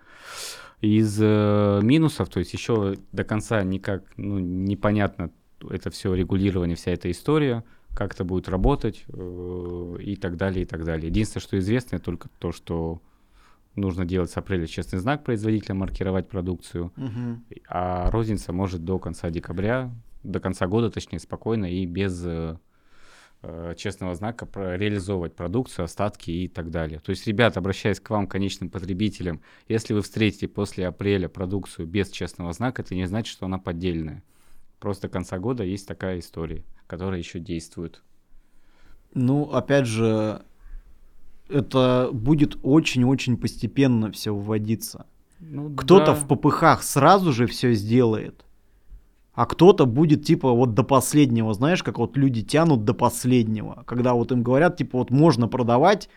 [0.81, 5.33] Из э, минусов, то есть еще до конца никак ну, непонятно
[5.69, 7.65] это все регулирование, вся эта история–
[7.99, 11.09] как это будет работать э, и так далее, и так далее.
[11.09, 13.03] Единственное, что известно, только то, что
[13.75, 17.43] нужно делать с апреля честный знак производителя, маркировать продукцию, угу.
[17.69, 19.91] а розница может до конца декабря,
[20.23, 22.57] до конца года, точнее, спокойно и без э,
[23.43, 27.01] э честного знака реализовывать продукцию, остатки и так далее.
[27.01, 32.11] То есть, ребята, обращаясь к вам, конечным потребителям, если вы встретите после апреля продукцию без
[32.11, 34.23] честного знака, это не значит, что она поддельная.
[34.79, 38.03] Просто конца года есть такая история которые еще действуют.
[39.15, 40.43] Ну, опять же,
[41.49, 45.07] это будет очень-очень постепенно все вводиться.
[45.39, 46.15] Ну, кто-то да.
[46.15, 48.45] в попыхах сразу же все сделает,
[49.35, 54.15] а кто-то будет типа вот до последнего, знаешь, как вот люди тянут до последнего, когда
[54.15, 56.09] вот им говорят, типа вот можно продавать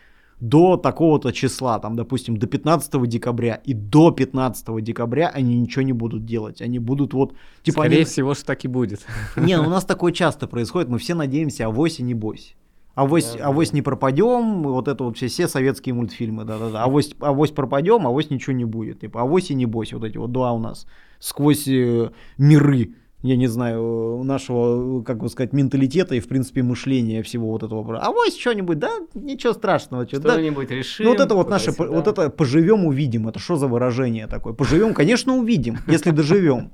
[0.42, 5.92] до такого-то числа, там, допустим, до 15 декабря, и до 15 декабря они ничего не
[5.92, 6.60] будут делать.
[6.60, 7.34] Они будут вот...
[7.62, 8.04] Типа, Скорее они...
[8.04, 9.06] всего, что так и будет.
[9.36, 12.54] Не, ну у нас такое часто происходит, мы все надеемся, авось и не бойся.
[12.96, 16.82] Авось, да, авось не пропадем, вот это вот все, все советские мультфильмы, да-да-да.
[16.82, 19.00] Авось, авось пропадем, авось ничего не будет.
[19.00, 20.86] Типа, авось и не бойся, вот эти вот два у нас
[21.20, 27.22] сквозь э, миры я не знаю, нашего, как бы сказать, менталитета и, в принципе, мышления
[27.22, 27.98] всего вот этого.
[27.98, 30.06] А вот что-нибудь, да, ничего страшного.
[30.06, 30.74] Что-нибудь да.
[30.74, 31.06] решим.
[31.06, 33.28] Ну, вот это вот наше, вот это поживем, увидим.
[33.28, 34.52] Это что за выражение такое?
[34.54, 36.72] Поживем, конечно, увидим, если доживем.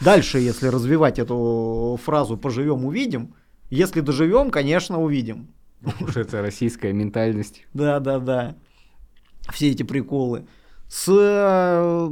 [0.00, 3.34] Дальше, если развивать эту фразу «поживем, увидим»,
[3.70, 5.48] если доживем, конечно, увидим.
[6.00, 7.64] Уж это российская ментальность.
[7.72, 8.54] Да, да, да.
[9.52, 10.46] Все эти приколы.
[10.88, 12.10] С э,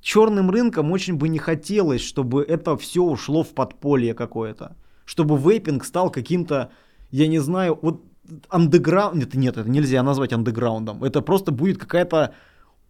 [0.00, 4.76] черным рынком очень бы не хотелось, чтобы это все ушло в подполье какое-то.
[5.04, 6.70] Чтобы вейпинг стал каким-то,
[7.10, 8.02] я не знаю, вот
[8.48, 9.16] андеграунд...
[9.16, 11.04] Нет, нет, это нельзя назвать андеграундом.
[11.04, 12.34] Это просто будет какая-то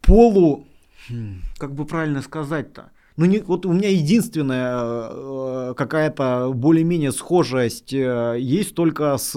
[0.03, 0.67] полу...
[1.09, 2.91] Хм, как бы правильно сказать-то?
[3.17, 9.35] Ну, не, вот у меня единственная э, какая-то более-менее схожесть э, есть только с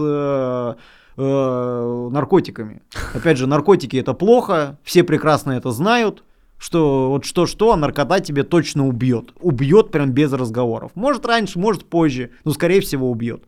[1.18, 2.82] э, наркотиками.
[3.14, 6.24] Опять же, наркотики это плохо, все прекрасно это знают,
[6.58, 9.32] что вот что-что, а наркота тебе точно убьет.
[9.40, 10.92] Убьет прям без разговоров.
[10.96, 13.44] Может раньше, может позже, но скорее всего убьет.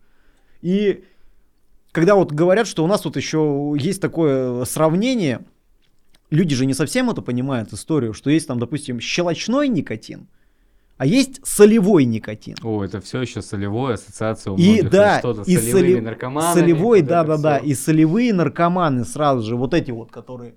[0.61, 1.03] И
[1.91, 5.41] когда вот говорят, что у нас вот еще есть такое сравнение,
[6.29, 10.27] люди же не совсем это понимают историю, что есть там, допустим, щелочной никотин,
[10.99, 12.57] а есть солевой никотин.
[12.61, 16.05] О, это все еще солевой, ассоциация у и да, что-то и соли...
[16.53, 20.55] солевой, да, да, да, и солевые наркоманы сразу же, вот эти вот, которые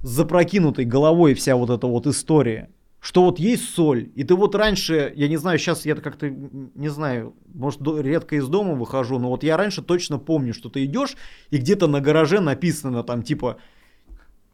[0.00, 2.68] с запрокинутой головой вся вот эта вот история
[3.00, 6.88] что вот есть соль, и ты вот раньше, я не знаю, сейчас я как-то, не
[6.88, 11.16] знаю, может, редко из дома выхожу, но вот я раньше точно помню, что ты идешь,
[11.50, 13.56] и где-то на гараже написано там типа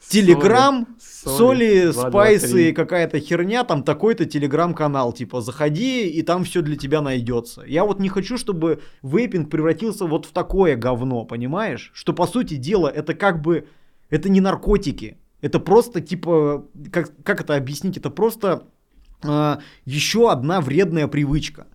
[0.07, 6.77] Телеграм, соли, соли спайсы, какая-то херня, там такой-то телеграм-канал, типа, заходи, и там все для
[6.77, 7.63] тебя найдется.
[7.67, 11.91] Я вот не хочу, чтобы вейпинг превратился вот в такое говно, понимаешь?
[11.95, 13.67] Что, по сути дела, это как бы,
[14.09, 17.97] это не наркотики, это просто типа, как, как это объяснить?
[17.97, 18.65] Это просто
[19.23, 21.67] э, еще одна вредная привычка.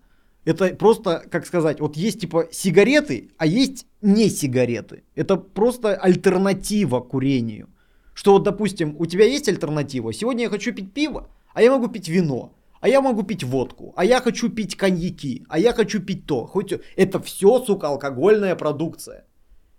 [0.44, 5.04] Это просто, как сказать, вот есть типа сигареты, а есть не сигареты.
[5.14, 7.68] Это просто альтернатива курению.
[8.14, 10.12] Что вот, допустим, у тебя есть альтернатива.
[10.12, 12.54] Сегодня я хочу пить пиво, а я могу пить вино.
[12.80, 16.44] А я могу пить водку, а я хочу пить коньяки, а я хочу пить то.
[16.44, 19.24] Хоть это все, сука, алкогольная продукция.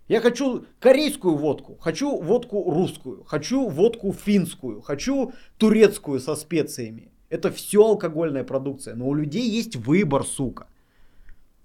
[0.08, 7.12] Я хочу корейскую водку, хочу водку русскую, хочу водку финскую, хочу турецкую со специями.
[7.28, 10.66] Это все алкогольная продукция, но у людей есть выбор, сука.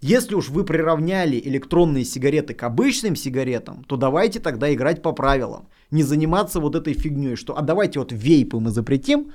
[0.01, 5.67] Если уж вы приравняли электронные сигареты к обычным сигаретам, то давайте тогда играть по правилам.
[5.91, 9.31] Не заниматься вот этой фигней, что а давайте вот вейпы мы запретим,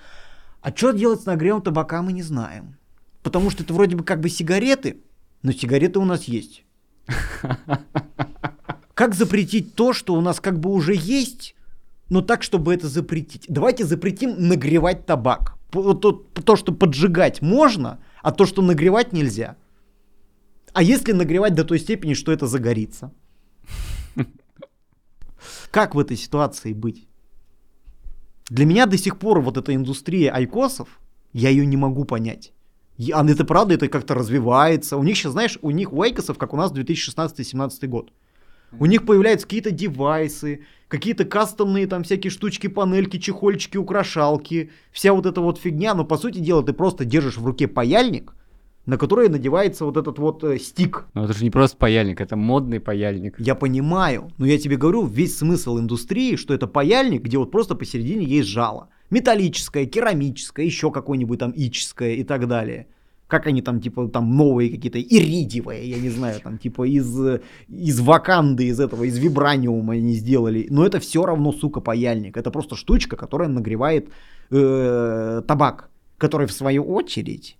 [0.62, 2.76] а что делать с нагревом табака мы не знаем.
[3.22, 5.02] Потому что это вроде бы как бы сигареты,
[5.42, 6.64] но сигареты у нас есть.
[8.94, 11.54] Как запретить то, что у нас как бы уже есть,
[12.08, 13.44] но так, чтобы это запретить?
[13.48, 15.56] Давайте запретим нагревать табак.
[15.70, 19.56] То, то, что поджигать можно, а то, что нагревать нельзя.
[20.76, 23.10] А если нагревать до той степени, что это загорится?
[25.70, 27.08] Как в этой ситуации быть?
[28.50, 31.00] Для меня до сих пор вот эта индустрия айкосов,
[31.32, 32.52] я ее не могу понять.
[33.14, 34.98] А это правда, это как-то развивается.
[34.98, 38.12] У них сейчас, знаешь, у них у айкосов, как у нас 2016-2017 год.
[38.78, 45.24] У них появляются какие-то девайсы, какие-то кастомные там всякие штучки, панельки, чехольчики, украшалки, вся вот
[45.24, 45.94] эта вот фигня.
[45.94, 48.34] Но по сути дела ты просто держишь в руке паяльник,
[48.86, 51.06] на который надевается вот этот вот э, стик.
[51.14, 53.38] Но это же не просто паяльник, это модный паяльник.
[53.38, 57.74] Я понимаю, но я тебе говорю, весь смысл индустрии, что это паяльник, где вот просто
[57.74, 58.88] посередине есть жало.
[59.10, 62.86] Металлическое, керамическое, еще какое-нибудь там ическое и так далее
[63.28, 68.00] как они там, типа, там новые какие-то, иридиевые, я не знаю, там, типа, из, из
[68.00, 70.68] ваканды, из этого, из вибраниума они сделали.
[70.70, 72.36] Но это все равно, сука, паяльник.
[72.36, 74.10] Это просто штучка, которая нагревает
[74.50, 77.56] э, табак, который, в свою очередь,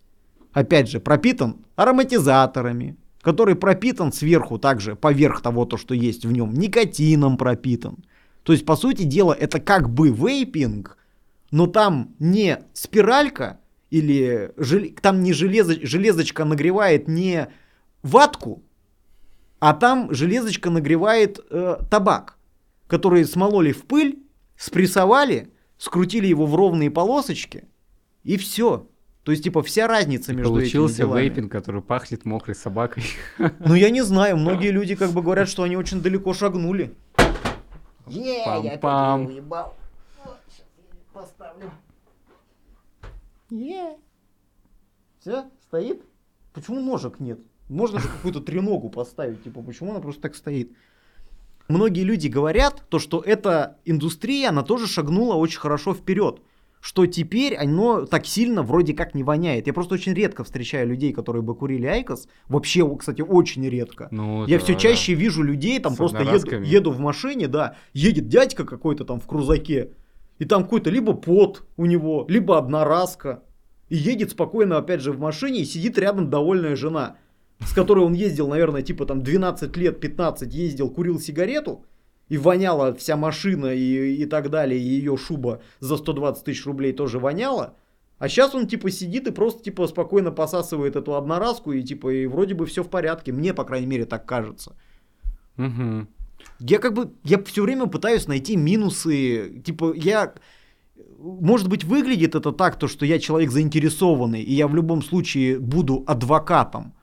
[0.56, 6.54] опять же, пропитан ароматизаторами, который пропитан сверху также, поверх того, то, что есть в нем,
[6.54, 7.98] никотином пропитан.
[8.42, 10.96] То есть, по сути дела, это как бы вейпинг,
[11.50, 14.54] но там не спиралька, или
[15.02, 15.74] там не железо...
[15.86, 17.48] железочка нагревает не
[18.02, 18.62] ватку,
[19.58, 22.38] а там железочка нагревает э, табак,
[22.86, 24.22] который смололи в пыль,
[24.56, 27.64] спрессовали, скрутили его в ровные полосочки,
[28.24, 28.88] и все.
[29.26, 31.22] То есть, типа, вся разница между Получился этими делами.
[31.22, 33.02] вейпинг, который пахнет мокрой собакой.
[33.58, 34.36] Ну, я не знаю.
[34.36, 36.94] Многие люди как бы говорят, что они очень далеко шагнули.
[38.06, 39.74] Е, я уебал.
[41.12, 41.72] Поставлю.
[43.50, 43.96] Е.
[45.18, 46.04] Все, стоит?
[46.52, 47.40] Почему ножек нет?
[47.68, 50.70] Можно же какую-то треногу поставить, типа, почему она просто так стоит?
[51.66, 56.42] Многие люди говорят, то, что эта индустрия, она тоже шагнула очень хорошо вперед.
[56.86, 59.66] Что теперь оно так сильно вроде как не воняет.
[59.66, 62.28] Я просто очень редко встречаю людей, которые бы курили IQOS.
[62.46, 64.06] Вообще, кстати, очень редко.
[64.12, 65.18] Ну, Я да, все чаще да.
[65.18, 69.26] вижу людей, там С просто еду, еду в машине, да, едет дядька какой-то там в
[69.26, 69.94] крузаке.
[70.38, 73.42] И там какой-то либо пот у него, либо одноразка.
[73.88, 77.16] И едет спокойно, опять же, в машине, и сидит рядом довольная жена,
[77.66, 81.84] с которой он ездил, наверное, типа там 12 лет, 15 ездил, курил сигарету,
[82.28, 86.92] и воняла вся машина и, и так далее, и ее шуба за 120 тысяч рублей
[86.92, 87.74] тоже воняла.
[88.18, 92.26] А сейчас он типа сидит и просто типа спокойно посасывает эту одноразку и типа и
[92.26, 93.32] вроде бы все в порядке.
[93.32, 94.74] Мне, по крайней мере, так кажется.
[95.58, 96.06] Угу.
[96.60, 99.62] Я как бы, я все время пытаюсь найти минусы.
[99.64, 100.34] Типа я
[101.18, 105.58] может быть, выглядит это так, то, что я человек заинтересованный, и я в любом случае
[105.58, 106.94] буду адвокатом.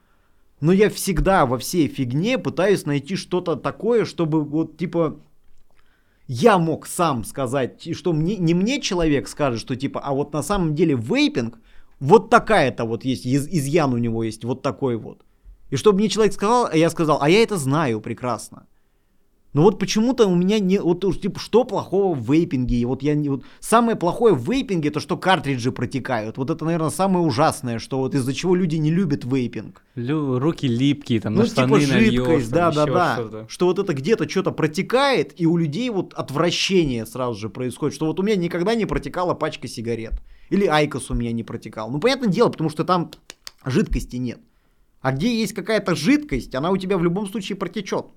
[0.63, 5.19] Но я всегда во всей фигне пытаюсь найти что-то такое, чтобы вот типа
[6.25, 10.41] я мог сам сказать, что мне, не мне человек скажет, что типа, а вот на
[10.41, 11.59] самом деле вейпинг,
[11.99, 15.25] вот такая-то вот есть, из, изъян у него есть, вот такой вот.
[15.69, 18.65] И чтобы мне человек сказал, я сказал, а я это знаю прекрасно.
[19.53, 20.79] Но вот почему-то у меня не...
[20.79, 22.77] Вот типа, что плохого в вейпинге?
[22.77, 23.29] И вот я не...
[23.29, 26.37] Вот, самое плохое в вейпинге, это что картриджи протекают.
[26.37, 29.83] Вот это, наверное, самое ужасное, что вот из-за чего люди не любят вейпинг.
[29.93, 30.39] Лю...
[30.39, 33.45] Руки липкие, там, ну, на штаны типа жидкость, да, да.
[33.47, 37.95] Что вот это где-то что-то протекает, и у людей вот отвращение сразу же происходит.
[37.95, 40.13] Что вот у меня никогда не протекала пачка сигарет.
[40.49, 41.91] Или IQOS у меня не протекал.
[41.91, 43.11] Ну, понятное дело, потому что там
[43.65, 44.39] жидкости нет.
[45.01, 48.07] А где есть какая-то жидкость, она у тебя в любом случае протечет.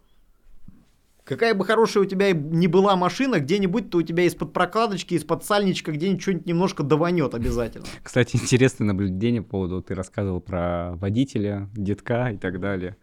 [1.26, 5.44] Какая бы хорошая у тебя ни была машина, где-нибудь то у тебя из-под прокладочки, из-под
[5.44, 7.84] сальничка где-нибудь что-нибудь немножко даванет обязательно.
[8.02, 12.96] Кстати, интересное наблюдение по поводу, ты рассказывал про водителя, детка и так далее.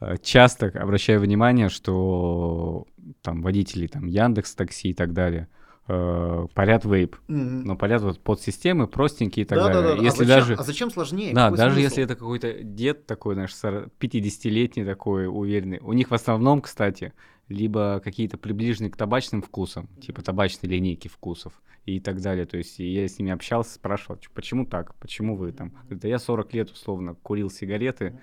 [0.00, 2.86] Э, часто обращаю внимание, что
[3.22, 5.46] там водители там Яндекс Такси и так далее
[5.86, 7.64] э, парят вейп, Мгм.
[7.66, 9.96] но парят вот под системы простенькие и так Да, да, далее.
[9.98, 10.02] да.
[10.02, 11.32] Если а, зачем, даже а зачем сложнее?
[11.34, 11.84] Да, Какой даже смысл?
[11.88, 15.78] если это какой-то дед такой, знаешь, 40 50-летний такой, уверенный.
[15.82, 17.12] У них в основном, кстати,
[17.48, 22.46] либо какие-то приближенные к табачным вкусам, типа табачной линейки вкусов и так далее.
[22.46, 25.70] То есть я с ними общался, спрашивал, «Чё, почему так, почему вы там?
[25.82, 28.18] Говорит, да я 40 лет условно курил сигареты,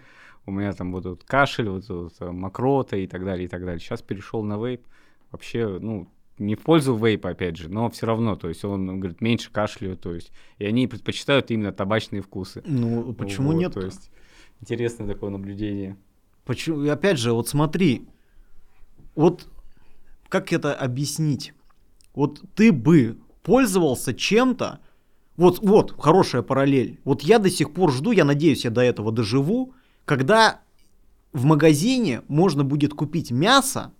[0.45, 3.63] у меня там вот тут кашель, вот тут э, мокрота и так далее, и так
[3.63, 3.79] далее.
[3.79, 4.81] Сейчас перешел на вейп.
[5.31, 6.09] Вообще, ну,
[6.39, 10.01] не в пользу вейпа, опять же, но все равно, то есть он, говорит, меньше кашляют,
[10.01, 12.63] то есть, и они предпочитают именно табачные вкусы.
[12.65, 13.73] Ну, почему Вот, нет?
[13.73, 14.11] То есть,
[14.59, 15.97] интересное такое наблюдение.
[16.43, 16.83] Почему?
[16.83, 18.07] И опять же, вот смотри,
[19.15, 19.47] вот
[20.29, 21.53] как это объяснить?
[22.13, 24.79] Вот ты бы пользовался чем-то,
[25.37, 26.99] вот, вот, хорошая параллель.
[27.03, 29.73] Вот я до сих пор жду, я надеюсь, я до этого доживу,
[30.05, 30.61] когда
[31.33, 33.93] в магазине можно будет купить мясо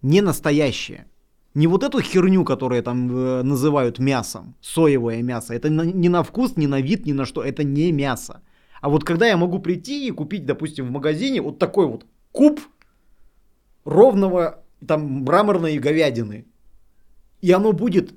[0.00, 1.06] не настоящее.
[1.54, 5.54] Не вот эту херню, которую там э, называют мясом, соевое мясо.
[5.54, 7.42] Это на- ни на вкус, ни на вид, ни на что.
[7.42, 8.40] Это не мясо.
[8.80, 12.60] А вот когда я могу прийти и купить, допустим, в магазине вот такой вот куб
[13.84, 16.46] ровного там мраморной говядины.
[17.40, 18.14] И оно будет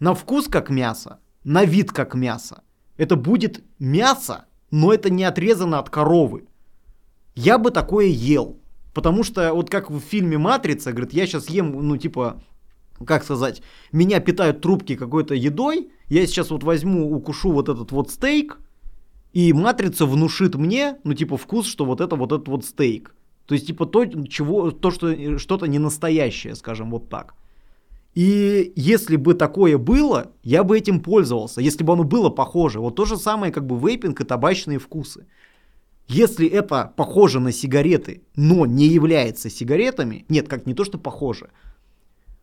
[0.00, 2.62] на вкус как мясо, на вид как мясо.
[2.96, 6.46] Это будет мясо, но это не отрезано от коровы.
[7.34, 8.58] Я бы такое ел.
[8.92, 12.40] Потому что вот как в фильме «Матрица», говорит, я сейчас ем, ну типа,
[13.04, 13.60] как сказать,
[13.90, 18.60] меня питают трубки какой-то едой, я сейчас вот возьму, укушу вот этот вот стейк,
[19.32, 23.13] и матрица внушит мне, ну, типа, вкус, что вот это вот этот вот стейк.
[23.46, 27.34] То есть, типа, то, чего, то что что-то не настоящее, скажем, вот так.
[28.14, 32.80] И если бы такое было, я бы этим пользовался, если бы оно было похоже.
[32.80, 35.26] Вот то же самое, как бы вейпинг и табачные вкусы.
[36.06, 41.50] Если это похоже на сигареты, но не является сигаретами, нет, как не то, что похоже.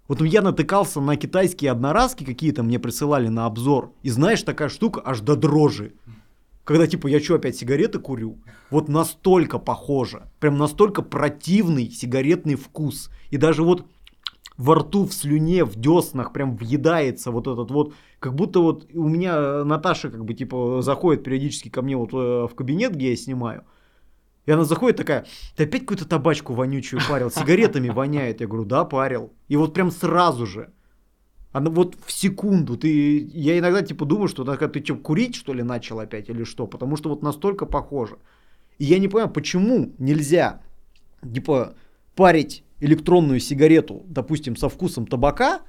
[0.08, 3.93] Вот я натыкался на китайские одноразки какие-то, мне присылали на обзор.
[4.04, 5.93] И знаешь, такая штука аж до дрожи.
[6.64, 8.39] Когда типа я что, опять сигареты курю?
[8.70, 10.30] Вот настолько похоже.
[10.39, 13.09] Прям настолько противный сигаретный вкус.
[13.30, 13.86] И даже вот
[14.57, 19.07] во рту, в слюне, в деснах прям въедается вот этот вот, как будто вот у
[19.07, 23.16] меня Наташа как бы типа заходит периодически ко мне вот э, в кабинет, где я
[23.16, 23.66] снимаю,
[24.45, 28.41] и она заходит такая, ты опять какую-то табачку вонючую парил, сигаретами воняет.
[28.41, 29.34] Я говорю, да, парил.
[29.47, 30.72] И вот прям сразу же.
[31.52, 32.78] Она вот в секунду.
[32.78, 36.43] Ты, я иногда типа думаю, что такая, ты что, курить что ли начал опять или
[36.43, 36.68] что?
[36.68, 38.18] Потому что вот настолько похоже.
[38.78, 40.62] И я не понимаю, почему нельзя
[41.22, 41.76] типа
[42.16, 45.62] парить электронную сигарету, допустим, со вкусом табака,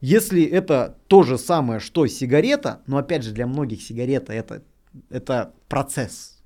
[0.00, 4.62] если это то же самое, что сигарета, но опять же для многих сигарета это,
[5.10, 6.40] это процесс.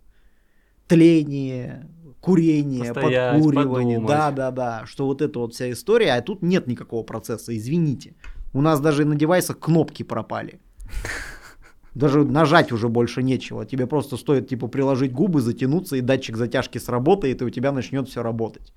[0.86, 1.86] Тление,
[2.22, 3.98] курение, подкуривание.
[3.98, 4.06] подумать.
[4.06, 4.82] Да, да, да.
[4.86, 8.14] Что вот эта вот вся история, а тут нет никакого процесса, извините.
[8.54, 10.60] У нас даже на девайсах кнопки пропали.
[11.94, 13.66] Даже нажать уже больше нечего.
[13.66, 18.08] Тебе просто стоит типа приложить губы, затянуться, и датчик затяжки сработает, и у тебя начнет
[18.08, 18.72] все работать.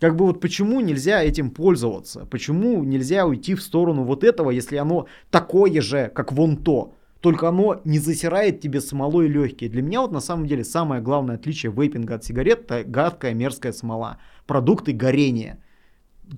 [0.00, 2.26] Как бы вот почему нельзя этим пользоваться?
[2.30, 6.94] Почему нельзя уйти в сторону вот этого, если оно такое же, как вон то?
[7.26, 9.68] Только оно не засирает тебе смолой легкие.
[9.68, 13.72] Для меня вот на самом деле самое главное отличие вейпинга от сигарет это гадкая мерзкая
[13.72, 14.18] смола.
[14.46, 15.58] Продукты горения.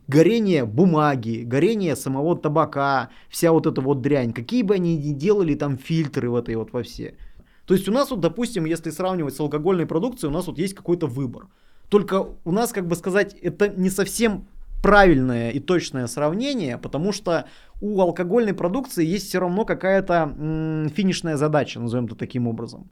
[0.07, 4.33] Горение бумаги, горение самого табака, вся вот эта вот дрянь.
[4.33, 7.19] Какие бы они ни делали там фильтры в этой вот во все.
[7.67, 10.73] То есть у нас вот, допустим, если сравнивать с алкогольной продукцией, у нас вот есть
[10.73, 11.49] какой-то выбор.
[11.91, 14.47] Только у нас, как бы сказать, это не совсем
[14.83, 17.47] правильное и точное сравнение, потому что
[17.81, 22.91] у алкогольной продукции есть все равно какая-то м, финишная задача, назовем это таким образом.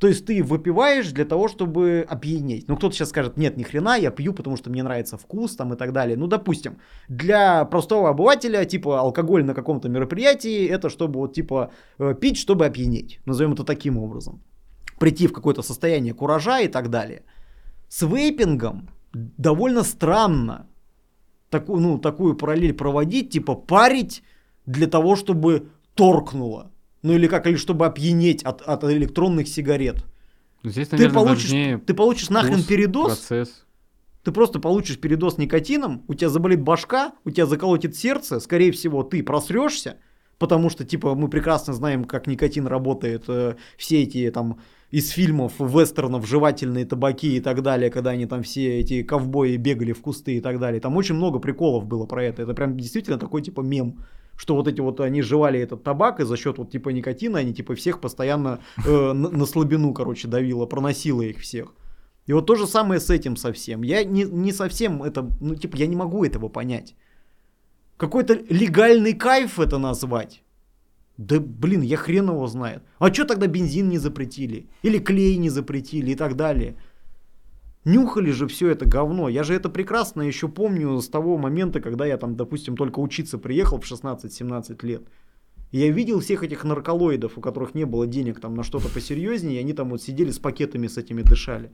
[0.00, 2.68] То есть ты выпиваешь для того, чтобы опьянеть.
[2.68, 5.74] Ну, кто-то сейчас скажет, нет, ни хрена, я пью, потому что мне нравится вкус там
[5.74, 6.16] и так далее.
[6.16, 12.14] Ну, допустим, для простого обывателя, типа, алкоголь на каком-то мероприятии, это чтобы вот, типа, э,
[12.14, 13.20] пить, чтобы опьянеть.
[13.26, 14.42] Назовем это таким образом.
[14.98, 17.22] Прийти в какое-то состояние куража и так далее.
[17.88, 20.66] С вейпингом довольно странно
[21.50, 24.22] такую, ну, такую параллель проводить, типа, парить
[24.66, 26.70] для того, чтобы торкнуло.
[27.02, 30.04] Ну или как, или чтобы опьянеть от, от электронных сигарет.
[30.62, 33.64] Ну, Здесь, Ты наверное, получишь, важнее ты получишь нахрен передоз, процесс.
[34.22, 39.02] ты просто получишь передоз никотином, у тебя заболит башка, у тебя заколотит сердце, скорее всего,
[39.02, 39.96] ты просрешься,
[40.38, 44.60] потому что, типа, мы прекрасно знаем, как никотин работает, э, все эти там
[44.90, 49.92] из фильмов, вестернов, жевательные табаки и так далее, когда они там все эти ковбои бегали
[49.92, 50.80] в кусты и так далее.
[50.80, 52.42] Там очень много приколов было про это.
[52.42, 53.98] Это прям действительно такой типа мем
[54.40, 57.52] что вот эти вот они жевали этот табак, и за счет вот типа никотина они
[57.52, 61.74] типа всех постоянно э, на, на слабину, короче, давило, проносило их всех.
[62.24, 63.82] И вот то же самое с этим совсем.
[63.82, 66.94] Я не, не совсем это, ну типа я не могу этого понять.
[67.98, 70.42] Какой-то легальный кайф это назвать.
[71.20, 72.82] Да блин, я хрен его знает.
[72.98, 74.70] А что тогда бензин не запретили?
[74.82, 76.76] Или клей не запретили и так далее?
[77.84, 79.28] Нюхали же все это говно.
[79.28, 83.36] Я же это прекрасно еще помню с того момента, когда я там, допустим, только учиться
[83.36, 85.02] приехал в 16-17 лет.
[85.72, 89.56] И я видел всех этих нарколоидов, у которых не было денег там на что-то посерьезнее,
[89.56, 91.70] и они там вот сидели с пакетами с этими дышали.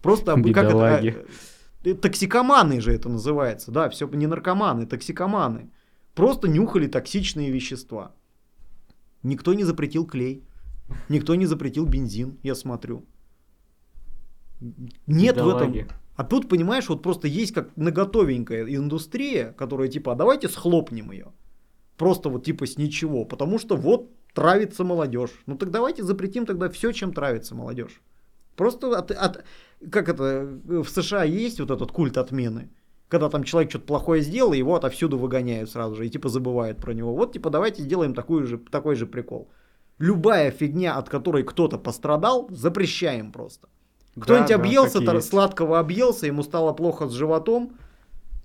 [0.00, 1.02] Просто как это, а,
[1.84, 5.70] э, токсикоманы же это называется, да, все не наркоманы, токсикоманы.
[6.14, 8.12] Просто нюхали токсичные вещества.
[9.22, 10.44] Никто не запретил клей,
[11.08, 13.04] никто не запретил бензин, я смотрю.
[15.06, 15.72] Нет в этом.
[16.16, 21.32] А тут, понимаешь, вот просто есть как наготовенькая индустрия, которая типа, а давайте схлопнем ее.
[21.96, 23.24] Просто вот типа с ничего.
[23.24, 25.30] Потому что вот травится молодежь.
[25.46, 28.00] Ну так давайте запретим тогда все, чем травится молодежь.
[28.56, 29.44] Просто от, от-
[29.90, 32.68] как это, в США есть вот этот культ отмены.
[33.12, 36.94] Когда там человек что-то плохое сделал, его отовсюду выгоняют сразу же и типа забывают про
[36.94, 37.14] него.
[37.14, 39.50] Вот типа давайте сделаем такую же, такой же прикол.
[39.98, 43.68] Любая фигня, от которой кто-то пострадал, запрещаем просто.
[44.18, 45.28] Кто-нибудь Да, да, объелся, есть.
[45.28, 47.72] сладкого объелся, ему стало плохо с животом,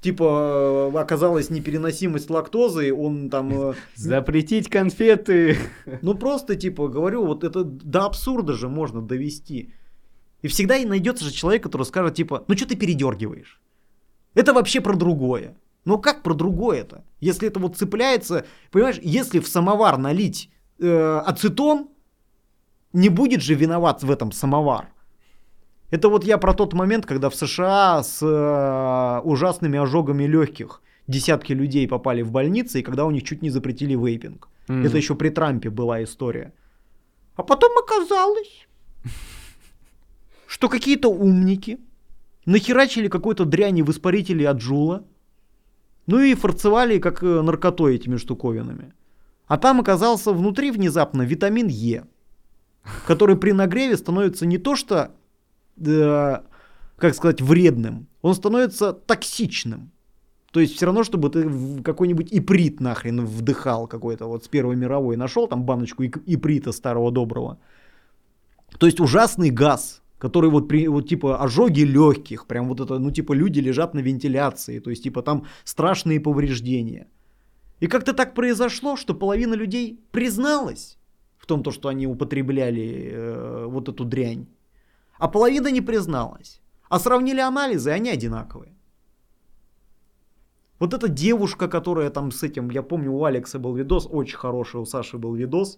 [0.02, 5.56] типа оказалась непереносимость лактозы, он там, э, Запретить конфеты.
[6.02, 9.74] ну просто типа говорю, вот это до абсурда же можно довести.
[10.42, 13.62] И всегда и найдется же человек, который скажет типа, ну что ты передергиваешь?
[14.38, 15.56] Это вообще про другое.
[15.86, 17.04] Ну как про другое-то?
[17.22, 21.88] Если это вот цепляется, понимаешь, если в самовар налить э, ацетон,
[22.94, 24.86] не будет же виноват в этом самовар.
[25.90, 31.54] Это вот я про тот момент, когда в США с э, ужасными ожогами легких десятки
[31.54, 34.50] людей попали в больницы, и когда у них чуть не запретили вейпинг.
[34.68, 34.86] Мгм.
[34.86, 36.54] Это еще при Трампе была история.
[37.36, 38.68] А потом оказалось,
[40.48, 41.80] что какие-то умники
[42.48, 45.04] нахерачили какой-то дряни в испарителе от Джула,
[46.08, 48.94] ну и фарцевали как э, наркотой этими штуковинами.
[49.48, 52.06] А там оказался внутри внезапно витамин Е,
[53.06, 55.12] который при нагреве становится не то что,
[55.78, 56.38] э,
[56.96, 59.92] как сказать, вредным, он становится токсичным.
[60.52, 65.18] То есть все равно, чтобы ты какой-нибудь иприт нахрен вдыхал какой-то вот с Первой мировой,
[65.18, 67.60] нашел там баночку иприта старого доброго.
[68.80, 73.12] То есть ужасный газ, который вот, при, вот типа ожоги легких, прям вот это, ну
[73.12, 77.08] типа люди лежат на вентиляции, то есть типа там страшные повреждения.
[77.80, 80.98] И как-то так произошло, что половина людей призналась
[81.38, 84.48] в том, то, что они употребляли э, вот эту дрянь,
[85.20, 86.62] а половина не призналась.
[86.90, 88.78] А сравнили анализы, и они одинаковые.
[90.80, 94.80] Вот эта девушка, которая там с этим, я помню, у Алекса был видос, очень хороший,
[94.80, 95.78] у Саши был видос,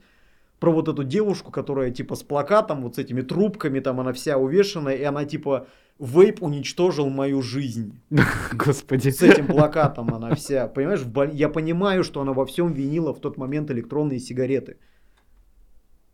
[0.59, 4.37] про вот эту девушку, которая типа с плакатом, вот с этими трубками, там она вся
[4.37, 5.67] увешана, и она типа
[5.99, 7.99] вейп уничтожил мою жизнь.
[8.53, 9.09] Господи.
[9.09, 11.01] С этим плакатом она вся, понимаешь,
[11.33, 14.77] я понимаю, что она во всем винила в тот момент электронные сигареты.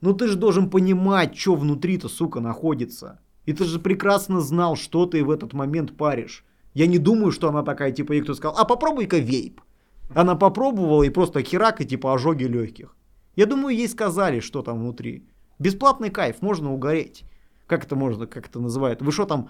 [0.01, 3.19] Ну ты же должен понимать, что внутри-то, сука, находится.
[3.45, 6.43] И ты же прекрасно знал, что ты в этот момент паришь.
[6.73, 9.61] Я не думаю, что она такая, типа, ей кто сказал, а попробуй-ка вейп.
[10.13, 12.95] Она попробовала и просто херак, и типа ожоги легких.
[13.35, 15.23] Я думаю, ей сказали, что там внутри.
[15.59, 17.25] Бесплатный кайф, можно угореть.
[17.67, 19.01] Как это можно, как это называют?
[19.01, 19.49] Вы что там,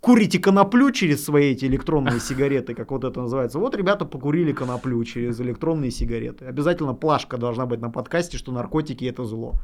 [0.00, 3.58] курите коноплю через свои эти электронные сигареты, как вот это называется.
[3.58, 6.44] Вот ребята покурили коноплю через электронные сигареты.
[6.44, 9.54] Обязательно плашка должна быть на подкасте, что наркотики это зло.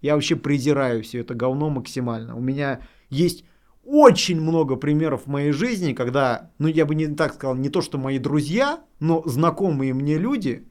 [0.00, 2.34] Я вообще презираю все это говно максимально.
[2.34, 2.80] У меня
[3.10, 3.44] есть
[3.84, 7.82] очень много примеров в моей жизни, когда, ну я бы не так сказал, не то
[7.82, 10.66] что мои друзья, но знакомые мне люди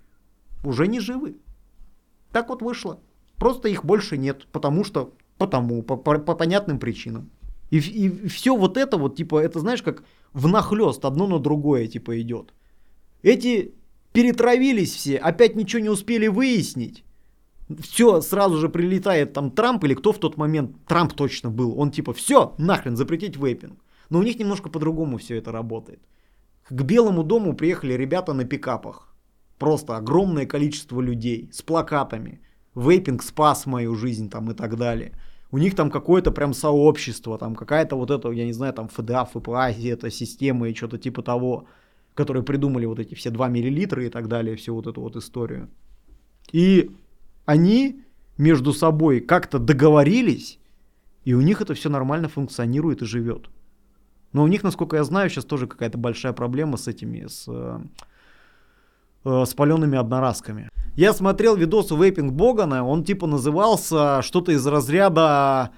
[0.64, 1.38] уже не живы.
[2.32, 3.00] Так вот вышло.
[3.38, 7.30] Просто их больше нет, потому что, потому, по, по, по понятным причинам.
[7.72, 10.04] И, и все вот это вот, типа, это знаешь, как
[10.34, 12.54] внахлест, одно на другое, типа, идет.
[13.24, 13.74] Эти
[14.12, 17.04] перетравились все, опять ничего не успели выяснить.
[17.80, 21.92] Все, сразу же прилетает там Трамп или кто в тот момент, Трамп точно был, он
[21.92, 23.78] типа, все, нахрен, запретить вейпинг.
[24.10, 26.00] Но у них немножко по-другому все это работает.
[26.70, 29.09] К Белому дому приехали ребята на пикапах.
[29.60, 32.41] Просто огромное количество людей с плакатами.
[32.76, 35.14] Вейпинг спас мою жизнь там и так далее.
[35.51, 39.26] У них там какое-то прям сообщество, там какая-то вот это, я не знаю, там ФДА,
[39.26, 41.66] ФПА, это система и что-то типа того,
[42.14, 45.70] которые придумали вот эти все 2 миллилитра и так далее, всю вот эту вот историю.
[46.51, 46.91] И
[47.45, 48.03] они
[48.38, 50.60] между собой как-то договорились,
[51.26, 53.49] и у них это все нормально функционирует и живет.
[54.32, 57.47] Но у них, насколько я знаю, сейчас тоже какая-то большая проблема с этими, с,
[59.26, 60.70] э, с одноразками.
[60.96, 65.72] Я смотрел видос у Вейпинг Богана, он типа назывался что-то из разряда,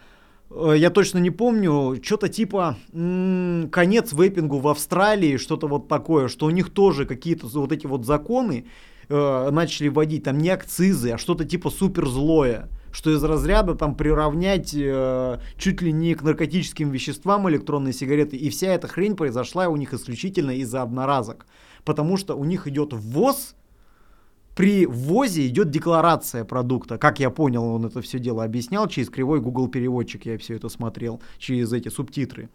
[0.49, 6.27] э, я точно не помню, что-то типа м- конец вейпингу в Австралии, что-то вот такое,
[6.27, 8.65] что у них тоже какие-то вот эти вот законы,
[9.09, 13.95] э, начали вводить, там не акцизы, а что-то типа супер злое что из разряда там
[13.95, 18.35] приравнять э, чуть ли не к наркотическим веществам электронные сигареты.
[18.35, 21.45] И вся эта хрень произошла у них исключительно из-за одноразок.
[21.83, 23.55] Потому что у них идет ввоз,
[24.55, 26.97] при ввозе идет декларация продукта.
[26.97, 30.69] Как я понял, он это все дело объяснял через кривой Google переводчик, я все это
[30.69, 32.49] смотрел, через эти субтитры.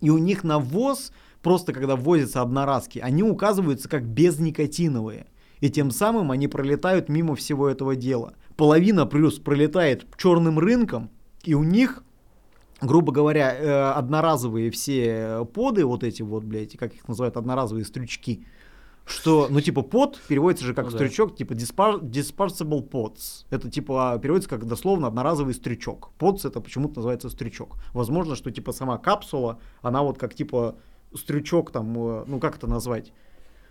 [0.00, 5.26] И у них на ввоз, просто когда ввозятся одноразки, они указываются как безникотиновые
[5.60, 8.34] и тем самым они пролетают мимо всего этого дела.
[8.56, 11.10] Половина плюс пролетает черным рынком,
[11.44, 12.02] и у них,
[12.80, 18.44] грубо говоря, э, одноразовые все поды, вот эти вот, блядь, как их называют, одноразовые стрючки,
[19.10, 21.36] что, ну, типа, под переводится же как ну, стрючок, да.
[21.36, 23.46] типа dispar pods.
[23.50, 26.10] Это, типа, переводится как дословно одноразовый стрючок.
[26.18, 27.76] Pods это почему-то называется стрючок.
[27.92, 30.76] Возможно, что, типа, сама капсула, она вот как, типа,
[31.14, 33.12] стрючок там, э, ну, как это назвать?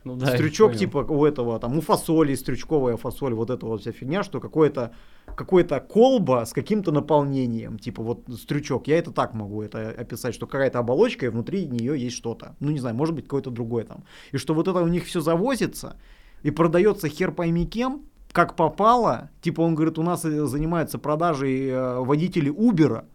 [0.03, 3.91] Ну, да, стрючок типа у этого, там, у фасоли, стрючковая фасоль, вот эта вот вся
[3.91, 4.93] фигня, что какое-то
[5.35, 10.47] какой-то колба с каким-то наполнением, типа вот стрючок, я это так могу это описать, что
[10.47, 12.55] какая-то оболочка, и внутри нее есть что-то.
[12.59, 14.03] Ну, не знаю, может быть, какое-то другое там.
[14.31, 15.97] И что вот это у них все завозится
[16.43, 21.67] и продается хер пойми кем, как попало, типа он говорит, у нас э, занимаются продажей
[21.67, 23.05] э, водителей Убера,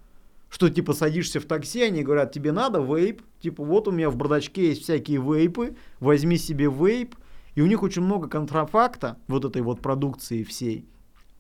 [0.55, 4.15] что типа садишься в такси, они говорят, тебе надо вейп, типа вот у меня в
[4.15, 7.17] бардачке есть всякие вейпы, возьми себе вейп,
[7.57, 10.87] и у них очень много контрафакта, вот этой вот продукции всей.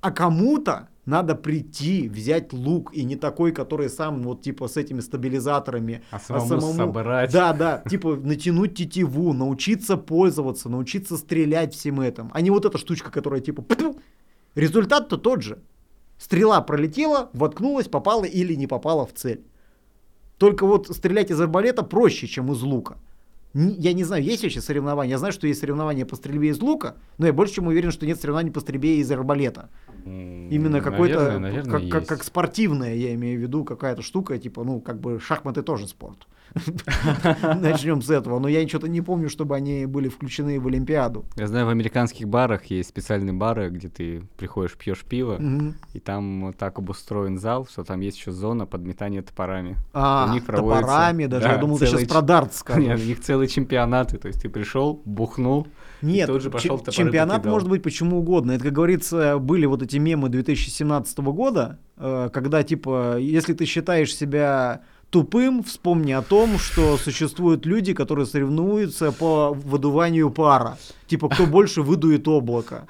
[0.00, 5.00] А кому-то надо прийти, взять лук, и не такой, который сам вот типа с этими
[5.00, 6.02] стабилизаторами.
[6.10, 7.32] А самому, а самому собрать.
[7.32, 12.30] Да, да, типа натянуть тетиву, научиться пользоваться, научиться стрелять всем этим.
[12.32, 13.64] А не вот эта штучка, которая типа...
[14.54, 15.58] Результат-то тот же.
[16.16, 19.44] Стрела пролетела, воткнулась, попала или не попала в цель.
[20.38, 22.96] Только вот стрелять из арбалета проще, чем из лука
[23.54, 25.12] я не знаю, есть вообще соревнования.
[25.12, 28.04] Я знаю, что есть соревнования по стрельбе из лука, но я больше чем уверен, что
[28.04, 29.70] нет соревнований по стрельбе из арбалета.
[30.04, 35.00] Именно какой-то, как, как, как спортивная, я имею в виду, какая-то штука, типа, ну, как
[35.00, 36.26] бы шахматы тоже спорт.
[37.60, 38.38] Начнем с этого.
[38.38, 41.24] Но я что-то не помню, чтобы они были включены в Олимпиаду.
[41.36, 45.40] Я знаю, в американских барах есть специальные бары, где ты приходишь, пьешь пиво,
[45.92, 49.76] и там так обустроен зал, что там есть еще зона подметания топорами.
[49.92, 51.46] А, топорами даже.
[51.46, 54.42] да, я думал, ты сейчас ч- про дартс Нет, у них целые чемпионаты, то есть
[54.42, 55.66] ты пришел, бухнул,
[56.02, 57.52] Нет, тут же пошел топоры чемпионат покидал.
[57.54, 58.52] может быть почему угодно.
[58.52, 64.14] Это, как говорится, были вот эти мемы 2017 года, э, когда, типа, если ты считаешь
[64.14, 64.82] себя
[65.14, 70.76] тупым, вспомни о том, что существуют люди, которые соревнуются по выдуванию пара.
[71.06, 72.88] Типа, кто больше выдует облако.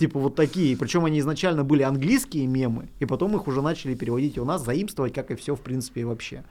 [0.00, 0.74] Типа, вот такие.
[0.74, 5.12] Причем они изначально были английские мемы, и потом их уже начали переводить у нас, заимствовать,
[5.12, 6.44] как и все, в принципе, вообще.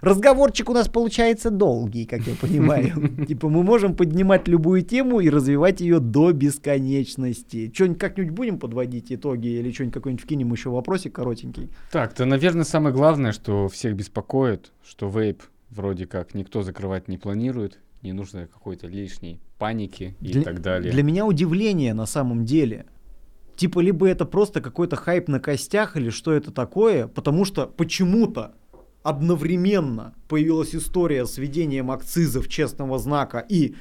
[0.00, 3.24] Разговорчик у нас получается долгий, как я понимаю.
[3.26, 7.70] Типа мы можем поднимать любую тему и развивать ее до бесконечности.
[7.74, 11.68] Что-нибудь как-нибудь будем подводить итоги или что-нибудь какой-нибудь вкинем еще вопросик коротенький?
[11.90, 17.18] Так, то, наверное, самое главное, что всех беспокоит, что вейп вроде как никто закрывать не
[17.18, 20.92] планирует, не нужно какой-то лишней паники и Для- так далее.
[20.92, 22.86] Для меня удивление на самом деле.
[23.56, 28.54] Типа либо это просто какой-то хайп на костях или что это такое, потому что почему-то
[29.02, 33.74] одновременно появилась история с введением акцизов честного знака и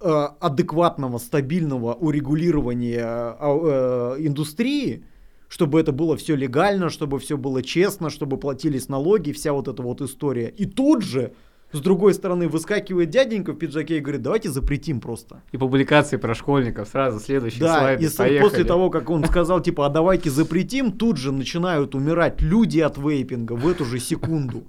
[0.00, 5.04] э, адекватного, стабильного урегулирования э, а, э, индустрии,
[5.48, 9.82] чтобы это было все легально, чтобы все было честно, чтобы платились налоги, вся вот эта
[9.82, 10.48] вот история.
[10.48, 11.32] И тут же,
[11.72, 15.42] с другой стороны, выскакивает дяденька в пиджаке и говорит, давайте запретим просто.
[15.52, 18.00] И публикации про школьников сразу следующий Да, слайд.
[18.00, 22.40] и с- после того, как он сказал, типа, а давайте запретим, тут же начинают умирать
[22.40, 24.64] люди от вейпинга в эту же секунду.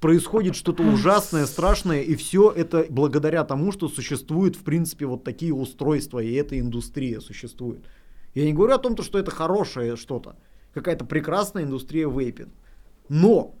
[0.00, 5.52] Происходит что-то ужасное, страшное, и все это благодаря тому, что существуют, в принципе, вот такие
[5.52, 7.80] устройства, и эта индустрия существует.
[8.34, 10.36] Я не говорю о том, то, что это хорошее что-то,
[10.72, 12.48] какая-то прекрасная индустрия вейпинг.
[13.10, 13.56] Но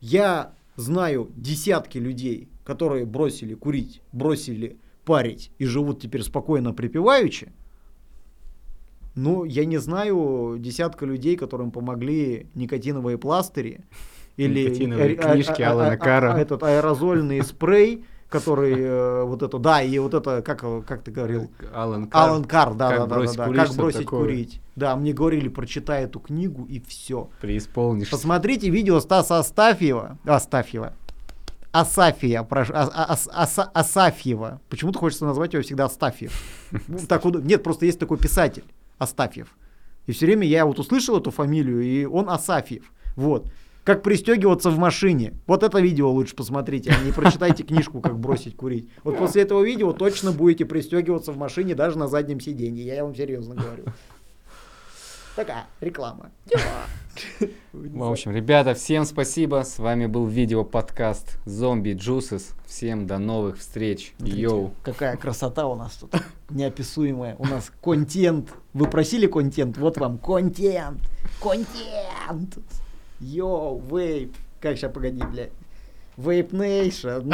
[0.00, 7.52] я знаю десятки людей, которые бросили курить, бросили парить и живут теперь спокойно припеваючи.
[9.14, 13.80] Ну, я не знаю десятка людей, которым помогли никотиновые пластыри
[14.36, 16.34] или Никотиновые а- а- книжки а- Алана а- а- Карра.
[16.34, 21.10] а- этот аэрозольный спрей, который э, вот это, да, и вот это, как, как ты
[21.10, 22.28] говорил, Алан Карр.
[22.30, 24.20] Алан Кар, да, Как да, да, да, бросить да, курить, как бросить такое?
[24.20, 24.60] курить.
[24.74, 27.28] Да, мне говорили, прочитай эту книгу и все.
[27.40, 28.10] Преисполнишься.
[28.10, 30.18] Посмотрите видео Стаса Астафьева.
[30.24, 30.92] Астафьева.
[31.72, 34.62] Асафия, прошу, а- а- аса- Асафьева.
[34.70, 36.32] Почему-то хочется назвать его всегда Астафьев.
[36.88, 38.64] Ну, Так, нет, просто есть такой писатель,
[38.98, 39.48] Астафьев.
[40.06, 42.90] И все время я вот услышал эту фамилию, и он Асафьев.
[43.14, 43.50] Вот.
[43.86, 45.34] Как пристегиваться в машине.
[45.46, 48.90] Вот это видео лучше посмотрите, а не прочитайте книжку, как бросить курить.
[49.04, 52.84] Вот после этого видео точно будете пристегиваться в машине даже на заднем сиденье.
[52.84, 53.84] Я вам серьезно говорю.
[55.36, 56.32] Такая реклама.
[57.72, 59.62] В общем, ребята, всем спасибо.
[59.62, 62.54] С вами был видео-подкаст Zombie Juices.
[62.66, 64.14] Всем до новых встреч.
[64.18, 64.72] Йоу.
[64.82, 66.12] Какая красота у нас тут.
[66.50, 67.36] Неописуемая.
[67.38, 68.52] У нас контент.
[68.74, 69.78] Вы просили контент?
[69.78, 70.98] Вот вам контент.
[71.40, 72.58] Контент.
[73.20, 74.34] Йоу, вейп.
[74.60, 75.50] Как сейчас, погоди, блядь.
[76.16, 77.08] Vape Nation.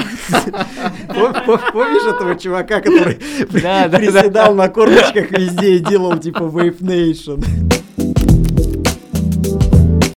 [1.73, 3.19] Помнишь этого чувака, который
[3.63, 3.99] Да, да, да.
[3.99, 7.41] приседал на корточках везде и делал типа Vape Nation?